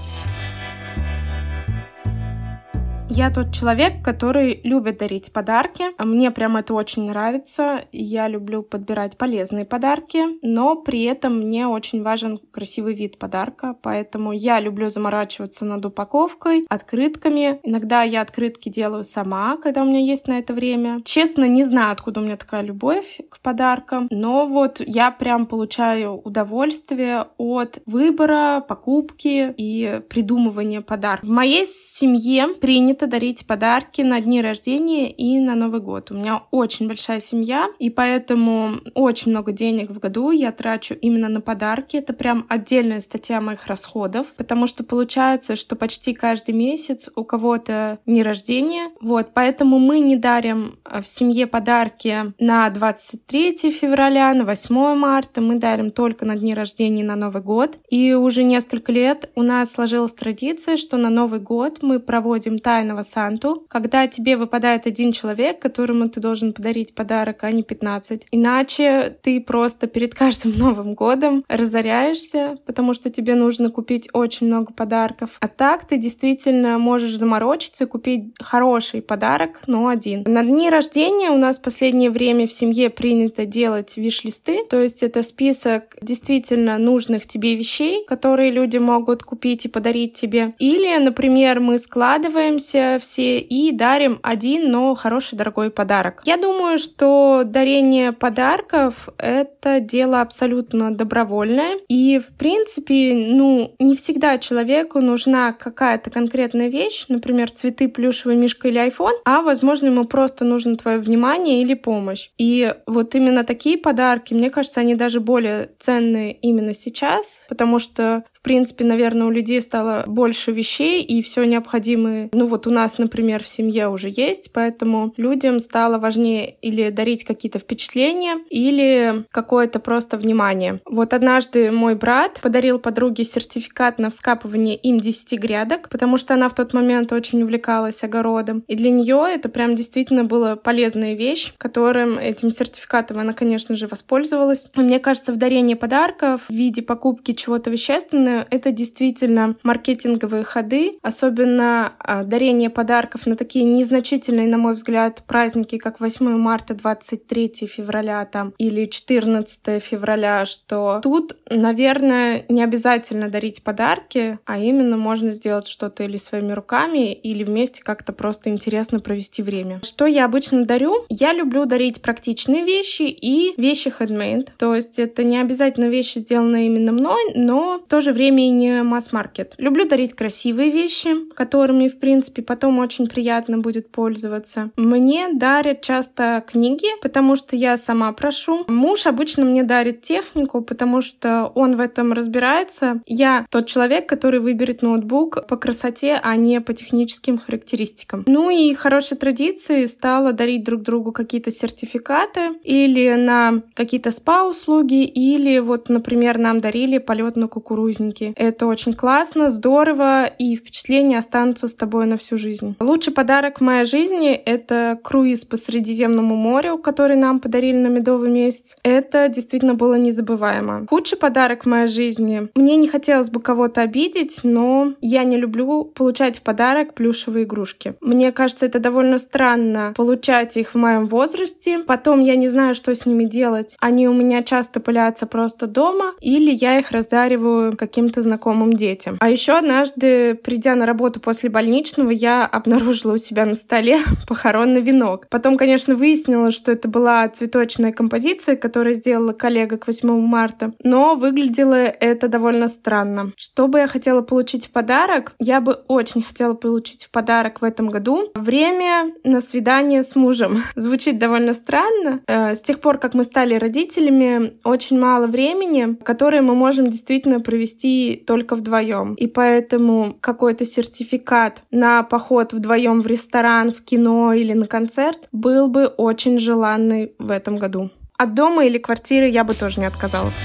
[3.12, 5.86] Я тот человек, который любит дарить подарки.
[5.98, 7.82] Мне прям это очень нравится.
[7.90, 14.30] Я люблю подбирать полезные подарки, но при этом мне очень важен красивый вид подарка, поэтому
[14.30, 17.58] я люблю заморачиваться над упаковкой, открытками.
[17.64, 21.00] Иногда я открытки делаю сама, когда у меня есть на это время.
[21.04, 26.12] Честно, не знаю, откуда у меня такая любовь к подаркам, но вот я прям получаю
[26.12, 31.28] удовольствие от выбора, покупки и придумывания подарков.
[31.28, 36.10] В моей семье принято принято дарить подарки на дни рождения и на Новый год.
[36.10, 41.28] У меня очень большая семья, и поэтому очень много денег в году я трачу именно
[41.28, 41.96] на подарки.
[41.96, 47.98] Это прям отдельная статья моих расходов, потому что получается, что почти каждый месяц у кого-то
[48.06, 48.90] дни рождения.
[49.00, 55.40] Вот, поэтому мы не дарим э, в семье подарки на 23 февраля, на 8 марта.
[55.40, 57.78] Мы дарим только на дни рождения и на Новый год.
[57.88, 62.89] И уже несколько лет у нас сложилась традиция, что на Новый год мы проводим тайну
[62.90, 68.26] тайного Санту, когда тебе выпадает один человек, которому ты должен подарить подарок, а не 15.
[68.32, 74.72] Иначе ты просто перед каждым Новым годом разоряешься, потому что тебе нужно купить очень много
[74.72, 75.30] подарков.
[75.40, 80.24] А так ты действительно можешь заморочиться и купить хороший подарок, но один.
[80.26, 85.02] На дни рождения у нас в последнее время в семье принято делать виш-листы, то есть
[85.02, 90.54] это список действительно нужных тебе вещей, которые люди могут купить и подарить тебе.
[90.58, 96.22] Или, например, мы складываемся собираемся все и дарим один, но хороший, дорогой подарок.
[96.24, 101.78] Я думаю, что дарение подарков— это дело абсолютно добровольное.
[101.88, 108.68] И, в принципе, ну, не всегда человеку нужна какая-то конкретная вещь, например, цветы, плюшевый мишка
[108.68, 112.30] или iPhone, а, возможно, ему просто нужно твое внимание или помощь.
[112.38, 118.24] И вот именно такие подарки, мне кажется, они даже более ценные именно сейчас, потому что
[118.40, 122.98] в принципе, наверное, у людей стало больше вещей, и все необходимое, ну вот у нас,
[122.98, 129.80] например, в семье уже есть, поэтому людям стало важнее или дарить какие-то впечатления, или какое-то
[129.80, 130.80] просто внимание.
[130.86, 136.48] Вот однажды мой брат подарил подруге сертификат на вскапывание им 10 грядок, потому что она
[136.48, 138.62] в тот момент очень увлекалась огородом.
[138.68, 143.88] И для нее это прям действительно была полезная вещь, которым этим сертификатом она, конечно же,
[143.88, 144.70] воспользовалась.
[144.76, 151.92] Мне кажется, в дарении подарков в виде покупки чего-то вещественного это действительно маркетинговые ходы, особенно
[151.98, 152.22] а,
[152.60, 158.52] дарение подарков на такие незначительные, на мой взгляд, праздники, как 8 марта, 23 февраля там,
[158.58, 166.04] или 14 февраля, что тут, наверное, не обязательно дарить подарки, а именно можно сделать что-то
[166.04, 169.80] или своими руками, или вместе как-то просто интересно провести время.
[169.82, 171.06] Что я обычно дарю?
[171.08, 174.48] Я люблю дарить практичные вещи и вещи handmade.
[174.58, 178.50] То есть это не обязательно вещи, сделанные именно мной, но в то же время и
[178.50, 179.54] не масс-маркет.
[179.56, 184.70] Люблю дарить красивые вещи, которыми, в принципе, потом очень приятно будет пользоваться.
[184.76, 188.64] Мне дарят часто книги, потому что я сама прошу.
[188.68, 193.02] Муж обычно мне дарит технику, потому что он в этом разбирается.
[193.06, 198.24] Я тот человек, который выберет ноутбук по красоте, а не по техническим характеристикам.
[198.26, 205.58] Ну и хорошей традицией стало дарить друг другу какие-то сертификаты или на какие-то спа-услуги, или
[205.58, 208.32] вот, например, нам дарили полет на кукурузники.
[208.36, 212.76] Это очень классно, здорово, и впечатления останутся с тобой на всю жизнь.
[212.80, 218.30] Лучший подарок в моей жизни— это круиз по Средиземному морю, который нам подарили на медовый
[218.30, 218.76] месяц.
[218.82, 220.86] Это действительно было незабываемо.
[220.88, 222.48] Худший подарок в моей жизни.
[222.54, 227.94] Мне не хотелось бы кого-то обидеть, но я не люблю получать в подарок плюшевые игрушки.
[228.00, 231.80] Мне кажется, это довольно странно получать их в моем возрасте.
[231.86, 233.76] Потом я не знаю, что с ними делать.
[233.80, 239.16] Они у меня часто пылятся просто дома, или я их раздариваю каким каким-то знакомым детям.
[239.20, 243.98] А еще однажды, придя на работу после больничного, я обнаружила у себя на столе
[244.28, 245.26] похоронный венок.
[245.30, 251.14] Потом, конечно, выяснила, что это была цветочная композиция, которую сделала коллега к 8 марта, но
[251.14, 253.32] выглядело это довольно странно.
[253.36, 255.34] Что бы я хотела получить в подарок?
[255.38, 260.62] Я бы очень хотела получить в подарок в этом году время на свидание с мужем.
[260.76, 262.20] Звучит довольно странно.
[262.26, 267.40] Э, с тех пор, как мы стали родителями, очень мало времени, которое мы можем действительно
[267.40, 269.14] провести только вдвоем.
[269.14, 275.68] И поэтому какой-то сертификат на поход вдвоем в ресторан, в кино или на концерт был
[275.68, 277.90] бы очень желанный в этом году.
[278.18, 280.44] От дома или квартиры я бы тоже не отказалась.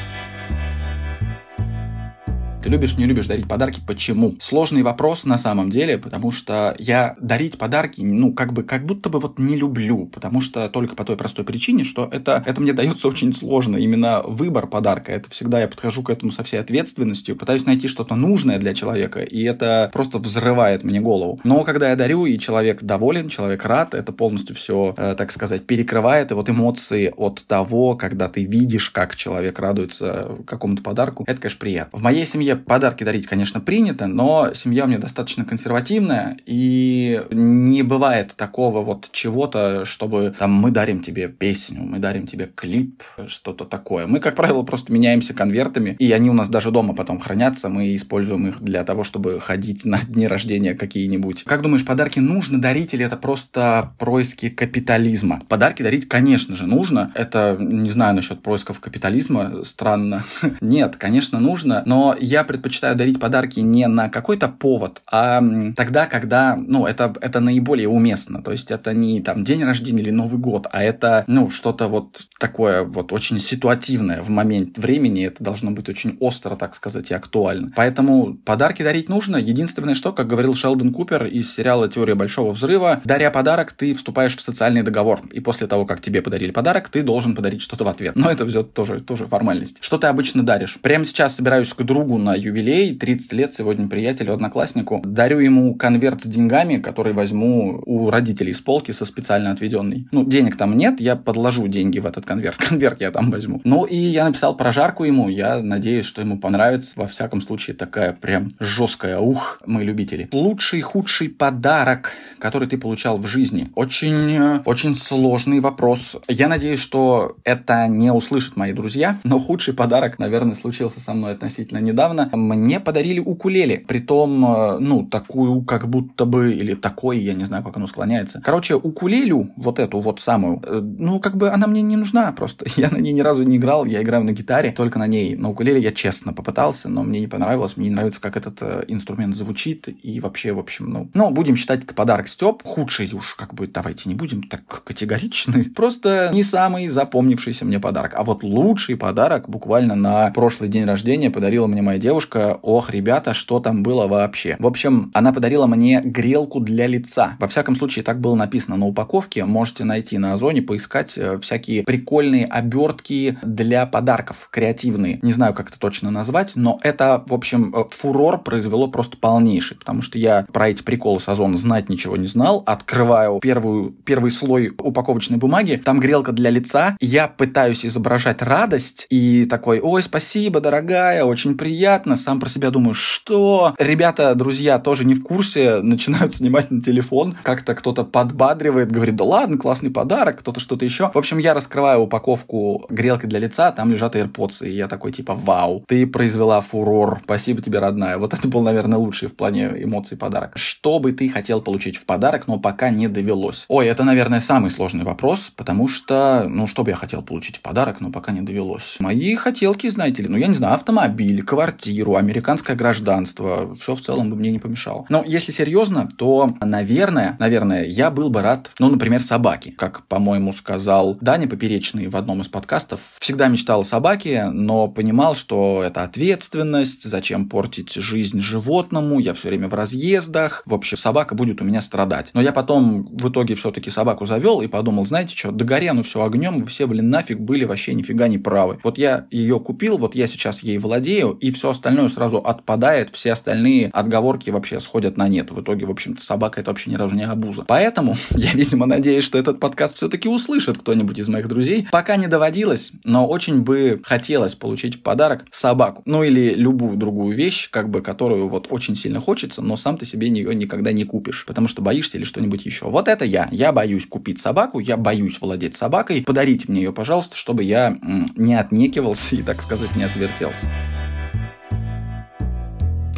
[2.66, 3.80] Ты любишь, не любишь дарить подарки?
[3.86, 4.38] Почему?
[4.40, 9.08] Сложный вопрос на самом деле, потому что я дарить подарки, ну, как бы, как будто
[9.10, 12.74] бы вот не люблю, потому что только по той простой причине, что это, это мне
[12.74, 13.78] дается очень сложно.
[13.78, 15.12] Именно выбор подарка.
[15.12, 19.22] Это всегда я подхожу к этому со всей ответственностью, пытаюсь найти что-то нужное для человека,
[19.22, 21.40] и это просто взрывает мне голову.
[21.44, 25.68] Но когда я дарю, и человек доволен, человек рад, это полностью все, э, так сказать,
[25.68, 26.32] перекрывает.
[26.32, 31.60] И вот эмоции от того, когда ты видишь, как человек радуется какому-то подарку, это, конечно,
[31.60, 32.00] приятно.
[32.00, 37.84] В моей семье подарки дарить, конечно, принято, но семья у меня достаточно консервативная, и не
[37.84, 43.66] бывает такого вот чего-то, чтобы там мы дарим тебе песню, мы дарим тебе клип, что-то
[43.66, 44.08] такое.
[44.08, 47.96] Мы, как правило, просто меняемся конвертами, и они у нас даже дома потом хранятся, мы
[47.96, 51.44] используем их для того, чтобы ходить на дни рождения какие-нибудь.
[51.44, 55.42] Как думаешь, подарки нужно дарить или это просто происки капитализма?
[55.48, 57.12] Подарки дарить, конечно же, нужно.
[57.16, 60.24] Это, не знаю насчет происков капитализма, странно.
[60.62, 65.44] Нет, конечно, нужно, но я предпочитаю дарить подарки не на какой-то повод, а
[65.76, 68.42] тогда, когда, ну, это, это наиболее уместно.
[68.42, 72.28] То есть это не там день рождения или Новый год, а это, ну, что-то вот
[72.40, 75.26] такое вот очень ситуативное в момент времени.
[75.26, 77.70] Это должно быть очень остро, так сказать, и актуально.
[77.76, 79.38] Поэтому подарки дарить нужно.
[79.38, 84.36] Единственное, что, как говорил Шелдон Купер из сериала «Теория большого взрыва», даря подарок, ты вступаешь
[84.36, 85.22] в социальный договор.
[85.32, 88.16] И после того, как тебе подарили подарок, ты должен подарить что-то в ответ.
[88.16, 89.78] Но это все тоже, тоже формальность.
[89.82, 90.78] Что ты обычно даришь?
[90.82, 95.02] Прямо сейчас собираюсь к другу на юбилей, 30 лет сегодня приятелю, однокласснику.
[95.06, 100.08] Дарю ему конверт с деньгами, который возьму у родителей с полки со специально отведенной.
[100.12, 102.58] Ну, денег там нет, я подложу деньги в этот конверт.
[102.70, 103.62] Конверт я там возьму.
[103.64, 105.30] Ну, и я написал прожарку ему.
[105.30, 106.94] Я надеюсь, что ему понравится.
[106.98, 110.28] Во всяком случае, такая прям жесткая ух, мы любители.
[110.32, 112.12] Лучший, худший подарок,
[112.46, 113.72] который ты получал в жизни?
[113.74, 116.16] Очень, э, очень сложный вопрос.
[116.28, 121.32] Я надеюсь, что это не услышат мои друзья, но худший подарок, наверное, случился со мной
[121.32, 122.30] относительно недавно.
[122.34, 127.64] Мне подарили укулеле, притом, э, ну, такую, как будто бы, или такой, я не знаю,
[127.64, 128.40] как оно склоняется.
[128.46, 132.68] Короче, укулелю, вот эту вот самую, э, ну, как бы она мне не нужна просто.
[132.76, 135.36] Я на ней ни разу не играл, я играю на гитаре, только на ней.
[135.36, 139.36] На укулеле я честно попытался, но мне не понравилось, мне не нравится, как этот инструмент
[139.36, 142.64] звучит, и вообще, в общем, ну, ну, будем считать это подарок Степ.
[142.66, 145.64] Худший уж, как бы, давайте не будем так категоричны.
[145.74, 148.12] Просто не самый запомнившийся мне подарок.
[148.14, 152.60] А вот лучший подарок буквально на прошлый день рождения подарила мне моя девушка.
[152.62, 154.58] Ох, ребята, что там было вообще?
[154.60, 157.38] В общем, она подарила мне грелку для лица.
[157.40, 159.46] Во всяком случае, так было написано на упаковке.
[159.46, 165.20] Можете найти на Озоне, поискать э, всякие прикольные обертки для подарков, креативные.
[165.22, 169.78] Не знаю, как это точно назвать, но это, в общем, э, фурор произвело просто полнейший,
[169.78, 172.64] потому что я про эти приколы с Озон знать ничего не знал.
[172.66, 179.46] Открываю первую, первый слой упаковочной бумаги, там грелка для лица, я пытаюсь изображать радость и
[179.46, 183.76] такой, ой, спасибо, дорогая, очень приятно, сам про себя думаю, что?
[183.78, 189.24] Ребята, друзья, тоже не в курсе, начинают снимать на телефон, как-то кто-то подбадривает, говорит, да
[189.24, 191.12] ладно, классный подарок, кто-то что-то еще.
[191.14, 195.36] В общем, я раскрываю упаковку грелки для лица, там лежат AirPods, и я такой, типа,
[195.36, 198.18] вау, ты произвела фурор, спасибо тебе, родная.
[198.18, 200.58] Вот это был, наверное, лучший в плане эмоций подарок.
[200.58, 203.66] Что бы ты хотел получить в подарок, но пока не довелось?
[203.68, 207.62] Ой, это, наверное, самый сложный вопрос, потому что, ну, что бы я хотел получить в
[207.62, 208.98] подарок, но пока не довелось.
[209.00, 214.30] Мои хотелки, знаете ли, ну, я не знаю, автомобиль, квартиру, американское гражданство, все в целом
[214.30, 215.06] бы мне не помешало.
[215.10, 219.72] Но если серьезно, то, наверное, наверное, я был бы рад, ну, например, собаки.
[219.72, 225.36] Как, по-моему, сказал Даня Поперечный в одном из подкастов, всегда мечтал о собаке, но понимал,
[225.36, 231.36] что это ответственность, зачем портить жизнь животному, я все время в разъездах, в общем, собака
[231.36, 232.32] будет у меня страдать.
[232.34, 236.22] Но я потом в итоге все-таки собаку завел и подумал, знаете что, догоря, ну все
[236.22, 238.80] огнем, все, блин, нафиг были вообще нифига не правы.
[238.84, 243.32] Вот я ее купил, вот я сейчас ей владею, и все остальное сразу отпадает, все
[243.32, 245.52] остальные отговорки вообще сходят на нет.
[245.52, 247.64] В итоге, в общем-то, собака это вообще ни разу не абуза.
[247.66, 251.88] Поэтому я, видимо, надеюсь, что этот подкаст все-таки услышит кто-нибудь из моих друзей.
[251.94, 256.02] Пока не доводилось, но очень бы хотелось получить в подарок собаку.
[256.06, 260.06] Ну или любую другую вещь, как бы, которую вот очень сильно хочется, но сам ты
[260.06, 262.90] себе ее никогда не купишь, потому что боишься или что-нибудь еще.
[262.90, 263.48] Вот это я.
[263.52, 266.24] Я боюсь купить собаку, я боюсь владеть собакой.
[266.24, 267.98] Подарите мне ее, пожалуйста, чтобы я
[268.36, 270.70] не отнекивался и, так сказать, не отвертелся.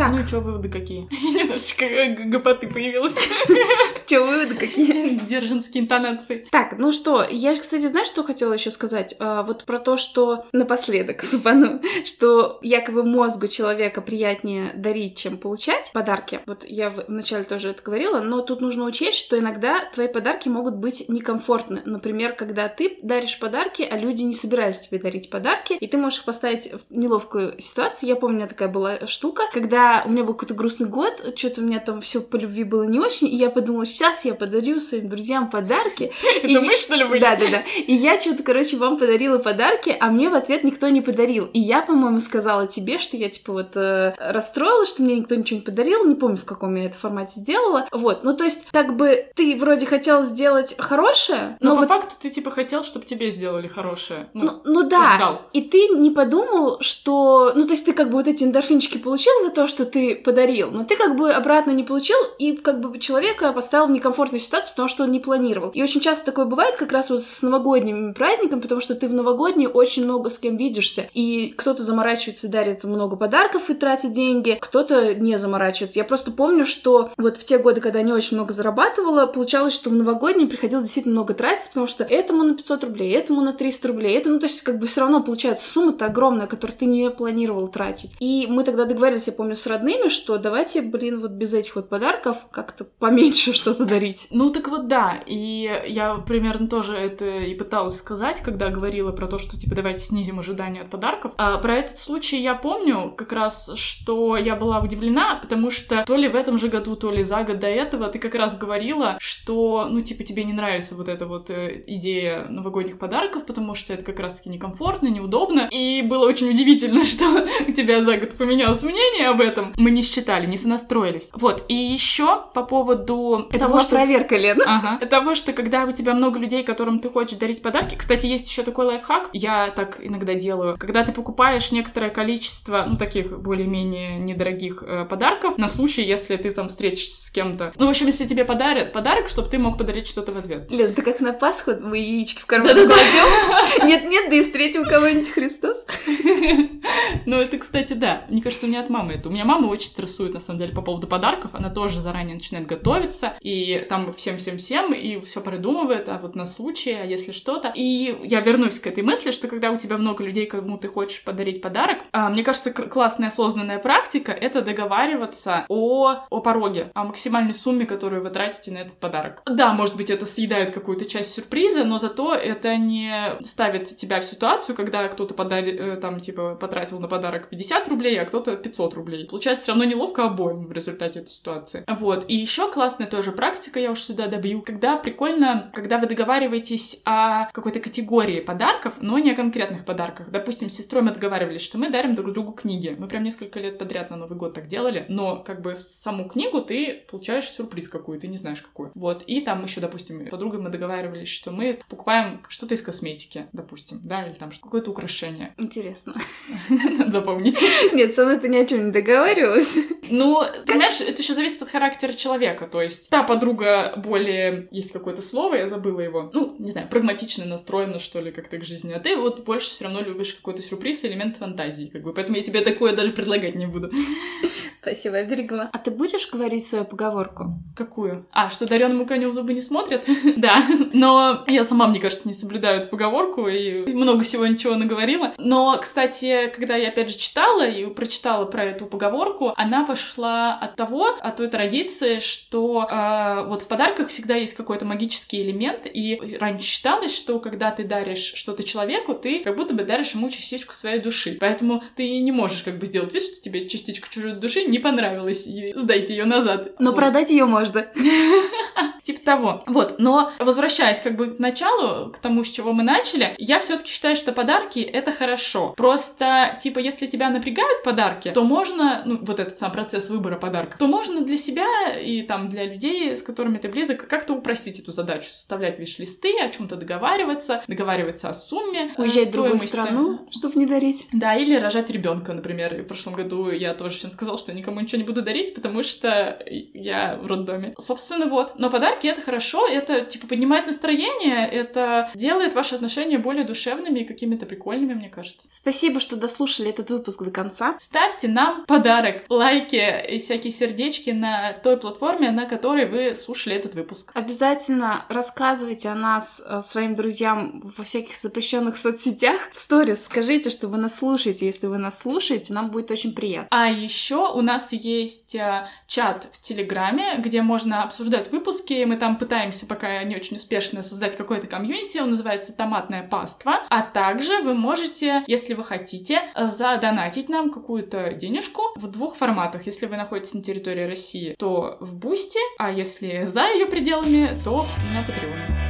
[0.08, 0.16] Так.
[0.16, 1.08] Ну и что, выводы какие?
[1.12, 1.86] Немножечко
[2.26, 3.16] гопоты появилась.
[4.05, 5.20] Че, выводы какие?
[5.20, 6.47] Держинские интонации.
[6.49, 9.16] Так, ну что, я, кстати, знаешь, что хотела еще сказать?
[9.20, 15.91] А, вот про то, что напоследок, супану, что якобы мозгу человека приятнее дарить, чем получать
[15.93, 16.39] подарки.
[16.45, 20.76] Вот я вначале тоже это говорила, но тут нужно учесть, что иногда твои подарки могут
[20.76, 21.82] быть некомфортны.
[21.86, 26.20] Например, когда ты даришь подарки, а люди не собираются тебе дарить подарки, и ты можешь
[26.20, 28.10] их поставить в неловкую ситуацию.
[28.10, 31.62] Я помню, у меня такая была штука, когда у меня был какой-то грустный год, что-то
[31.62, 34.80] у меня там все по любви было не очень, и я подумала, сейчас я подарю
[34.80, 36.12] своим друзьям подарки.
[36.43, 37.20] Это мы, что ли, были?
[37.20, 37.64] Да, да, да.
[37.76, 41.45] И я что-то, короче, вам подарила подарки, а мне в ответ никто не подарил.
[41.54, 45.60] И я, по-моему, сказала тебе, что я, типа, вот э, расстроилась, что мне никто ничего
[45.60, 47.88] не подарил, не помню, в каком я это формате сделала.
[47.91, 51.88] Вот, ну, то есть, как бы, ты вроде хотел сделать хорошее, но, но по вот...
[51.89, 54.30] факту ты, типа, хотел, чтобы тебе сделали хорошее.
[54.34, 55.16] Ну, ну, ну да.
[55.16, 55.41] Ждал.
[55.54, 57.52] И ты не подумал, что...
[57.56, 60.71] Ну, то есть, ты как бы вот эти эндорфинчики получил за то, что ты подарил,
[60.71, 64.71] но ты как бы обратно не получил и как бы человека поставил в некомфортную ситуацию,
[64.71, 65.69] потому что он не планировал.
[65.69, 69.13] И очень часто такое бывает как раз вот с новогодними праздниками, потому что ты в
[69.13, 74.13] новогодние очень много с кем видишься, и кто-то заморачивается и дарит много подарков и тратит
[74.13, 75.99] деньги, кто-то не заморачивается.
[75.99, 79.73] Я просто помню, что вот в те годы, когда я не очень много зарабатывала, получалось,
[79.73, 83.53] что в новогодние приходилось действительно много тратить, потому что этому на 500 рублей, этому на
[83.53, 86.86] 300 рублей, это, ну, то есть как бы все равно получается сумма-то огромная, которую ты
[86.86, 88.15] не планировал тратить.
[88.19, 91.76] И мы тогда договорились, я помню, с с родными, что давайте, блин, вот без этих
[91.76, 94.28] вот подарков как-то поменьше что-то дарить.
[94.32, 99.28] Ну так вот да, и я примерно тоже это и пыталась сказать, когда говорила про
[99.28, 101.34] то, что типа давайте снизим ожидания от подарков.
[101.38, 106.15] А про этот случай я помню как раз, что я была удивлена, потому что то
[106.15, 109.18] ли в этом же году, то ли за год до этого ты как раз говорила,
[109.20, 113.93] что, ну типа тебе не нравится вот эта вот э, идея новогодних подарков, потому что
[113.93, 117.26] это как раз-таки некомфортно, неудобно, и было очень удивительно, что
[117.68, 119.57] у тебя за год поменялось мнение об этом.
[119.78, 121.30] Мы не считали, не сонастроились.
[121.34, 123.89] Вот, и еще по поводу Это того, что...
[123.89, 124.64] проверка, Лена.
[124.66, 125.05] Ага.
[125.18, 127.95] Того, что когда у тебя много людей, которым ты хочешь дарить подарки.
[127.95, 129.30] Кстати, есть еще такой лайфхак.
[129.34, 130.78] Я так иногда делаю.
[130.78, 136.51] Когда ты покупаешь некоторое количество, ну, таких более-менее недорогих э, подарков, на случай, если ты
[136.51, 137.74] там встретишься с кем-то.
[137.78, 140.70] Ну, в общем, если тебе подарят подарок, чтобы ты мог подарить что-то в ответ.
[140.70, 143.88] Лен, ты как на Пасху, мы яички в карман кладем.
[143.88, 145.86] Нет-нет, да и встретим кого-нибудь Христос.
[147.26, 148.26] Ну, это, кстати, да.
[148.30, 149.30] Мне кажется, у меня от мамы это.
[149.30, 151.52] У меня мама очень стрессует, на самом деле, по поводу подарков.
[151.54, 156.93] Она тоже заранее начинает готовиться, и там всем-всем-всем, и все продумывает, а вот на случай,
[156.93, 157.72] а если что-то.
[157.74, 161.24] И я вернусь к этой мысли, что когда у тебя много людей, кому ты хочешь
[161.24, 167.54] подарить подарок, а, мне кажется, классная осознанная практика— это договариваться о, о пороге, о максимальной
[167.54, 169.41] сумме, которую вы тратите на этот подарок.
[169.45, 174.26] Да, может быть, это съедает какую-то часть сюрприза, но зато это не ставит тебя в
[174.26, 178.93] ситуацию, когда кто-то подарит, э, там, типа, потратил на подарок 50 рублей, а кто-то 500
[178.93, 179.28] рублей.
[179.38, 181.83] Получается все равно неловко обоим в результате этой ситуации.
[181.88, 182.25] Вот.
[182.27, 187.45] И еще классная тоже практика, я уж сюда добью, когда прикольно, когда вы договариваетесь о
[187.51, 190.31] какой-то категории подарков, но не о конкретных подарках.
[190.31, 192.95] Допустим, с сестрой мы договаривались, что мы дарим друг другу книги.
[192.97, 196.59] Мы прям несколько лет подряд на Новый год так делали, но как бы саму книгу
[196.63, 198.91] ты получаешь сюрприз какую, ты не знаешь какую.
[198.95, 199.21] Вот.
[199.27, 204.01] И там еще, допустим, с подругой мы договаривались, что мы покупаем что-то из косметики, допустим,
[204.03, 205.53] да, или там какое-то украшение.
[205.57, 206.15] Интересно.
[206.69, 207.63] Надо запомнить.
[207.93, 208.91] Нет, со мной ты ни о чем не
[209.28, 209.78] договаривалась.
[210.09, 212.65] Ну, понимаешь, это еще зависит от характера человека.
[212.65, 214.69] То есть та подруга более...
[214.71, 216.32] Есть какое-то слово, я забыла его.
[216.34, 218.93] Ну, не знаю, прагматично настроена, что ли, как-то к жизни.
[218.93, 222.13] А ты вот больше все равно любишь какой-то сюрприз, элемент фантазии, как бы.
[222.13, 223.91] Поэтому я тебе такое даже предлагать не буду.
[224.88, 225.69] Спасибо, оберегла.
[225.73, 227.59] А ты будешь говорить свою поговорку?
[227.75, 228.25] Какую?
[228.31, 230.05] А, что дареному коню в зубы не смотрят?
[230.38, 230.63] да.
[230.93, 235.33] Но я сама, мне кажется, не соблюдаю эту поговорку и много всего ничего наговорила.
[235.38, 240.77] Но, кстати, когда я опять же читала и прочитала про эту поговорку, она пошла от
[240.77, 246.38] того, от той традиции, что э, вот в подарках всегда есть какой-то магический элемент, и
[246.39, 250.73] раньше считалось, что когда ты даришь что-то человеку, ты как будто бы даришь ему частичку
[250.73, 251.35] своей души.
[251.41, 255.45] Поэтому ты не можешь как бы сделать вид, что тебе частичка чужой души не понравилась,
[255.45, 256.69] и сдайте ее назад.
[256.80, 256.95] Но Вот.
[256.95, 257.88] продать ее можно.
[259.03, 259.63] Типа того.
[259.67, 259.95] Вот.
[259.99, 264.15] Но возвращаясь как бы к началу, к тому, с чего мы начали, я все-таки считаю,
[264.15, 265.73] что подарки это хорошо.
[265.75, 270.78] Просто, типа, если тебя напрягают подарки, то можно, ну, вот этот сам процесс выбора подарка,
[270.78, 271.67] то можно для себя
[271.97, 276.49] и там для людей, с которыми ты близок, как-то упростить эту задачу, составлять виш-листы, о
[276.49, 281.07] чем-то договариваться, договариваться о сумме, э, Уезжать в другую страну, чтобы не дарить.
[281.11, 282.73] Да, или рожать ребенка, например.
[282.75, 285.84] И в прошлом году я тоже всем сказала, что никому ничего не буду дарить, потому
[285.84, 286.39] что
[286.74, 287.74] я в роддоме.
[287.80, 288.53] Собственно, вот.
[288.58, 294.05] Но подарки— это хорошо, это, типа, поднимает настроение, это делает ваши отношения более душевными и
[294.05, 295.47] какими-то прикольными, мне кажется.
[295.51, 297.78] Спасибо, что дослушали этот выпуск до конца.
[297.80, 303.76] Ставьте нам подарок, лайки и всякие сердечки на той платформе, на которой вы слушали этот
[303.76, 304.12] выпуск.
[304.14, 309.39] Обязательно рассказывайте о нас э, своим друзьям во всяких запрещенных соцсетях.
[309.53, 311.45] В сторис скажите, что вы нас слушаете.
[311.45, 313.47] Если вы нас слушаете, нам будет очень приятно.
[313.51, 318.84] А еще у нас есть э, чат в Телеграме, где можно обсуждать выпуски.
[318.86, 322.00] Мы там пытаемся, пока не очень успешно, создать какой-то комьюнити.
[322.00, 323.60] Он называется «Томатная паства».
[323.70, 329.66] А также вы можете, если вы хотите, э, задонатить нам какую-то денежку в двух форматах.
[329.66, 334.66] Если вы находитесь на территории России, то в Boosty, а если за ее пределами, то
[334.93, 335.66] на Patreon е.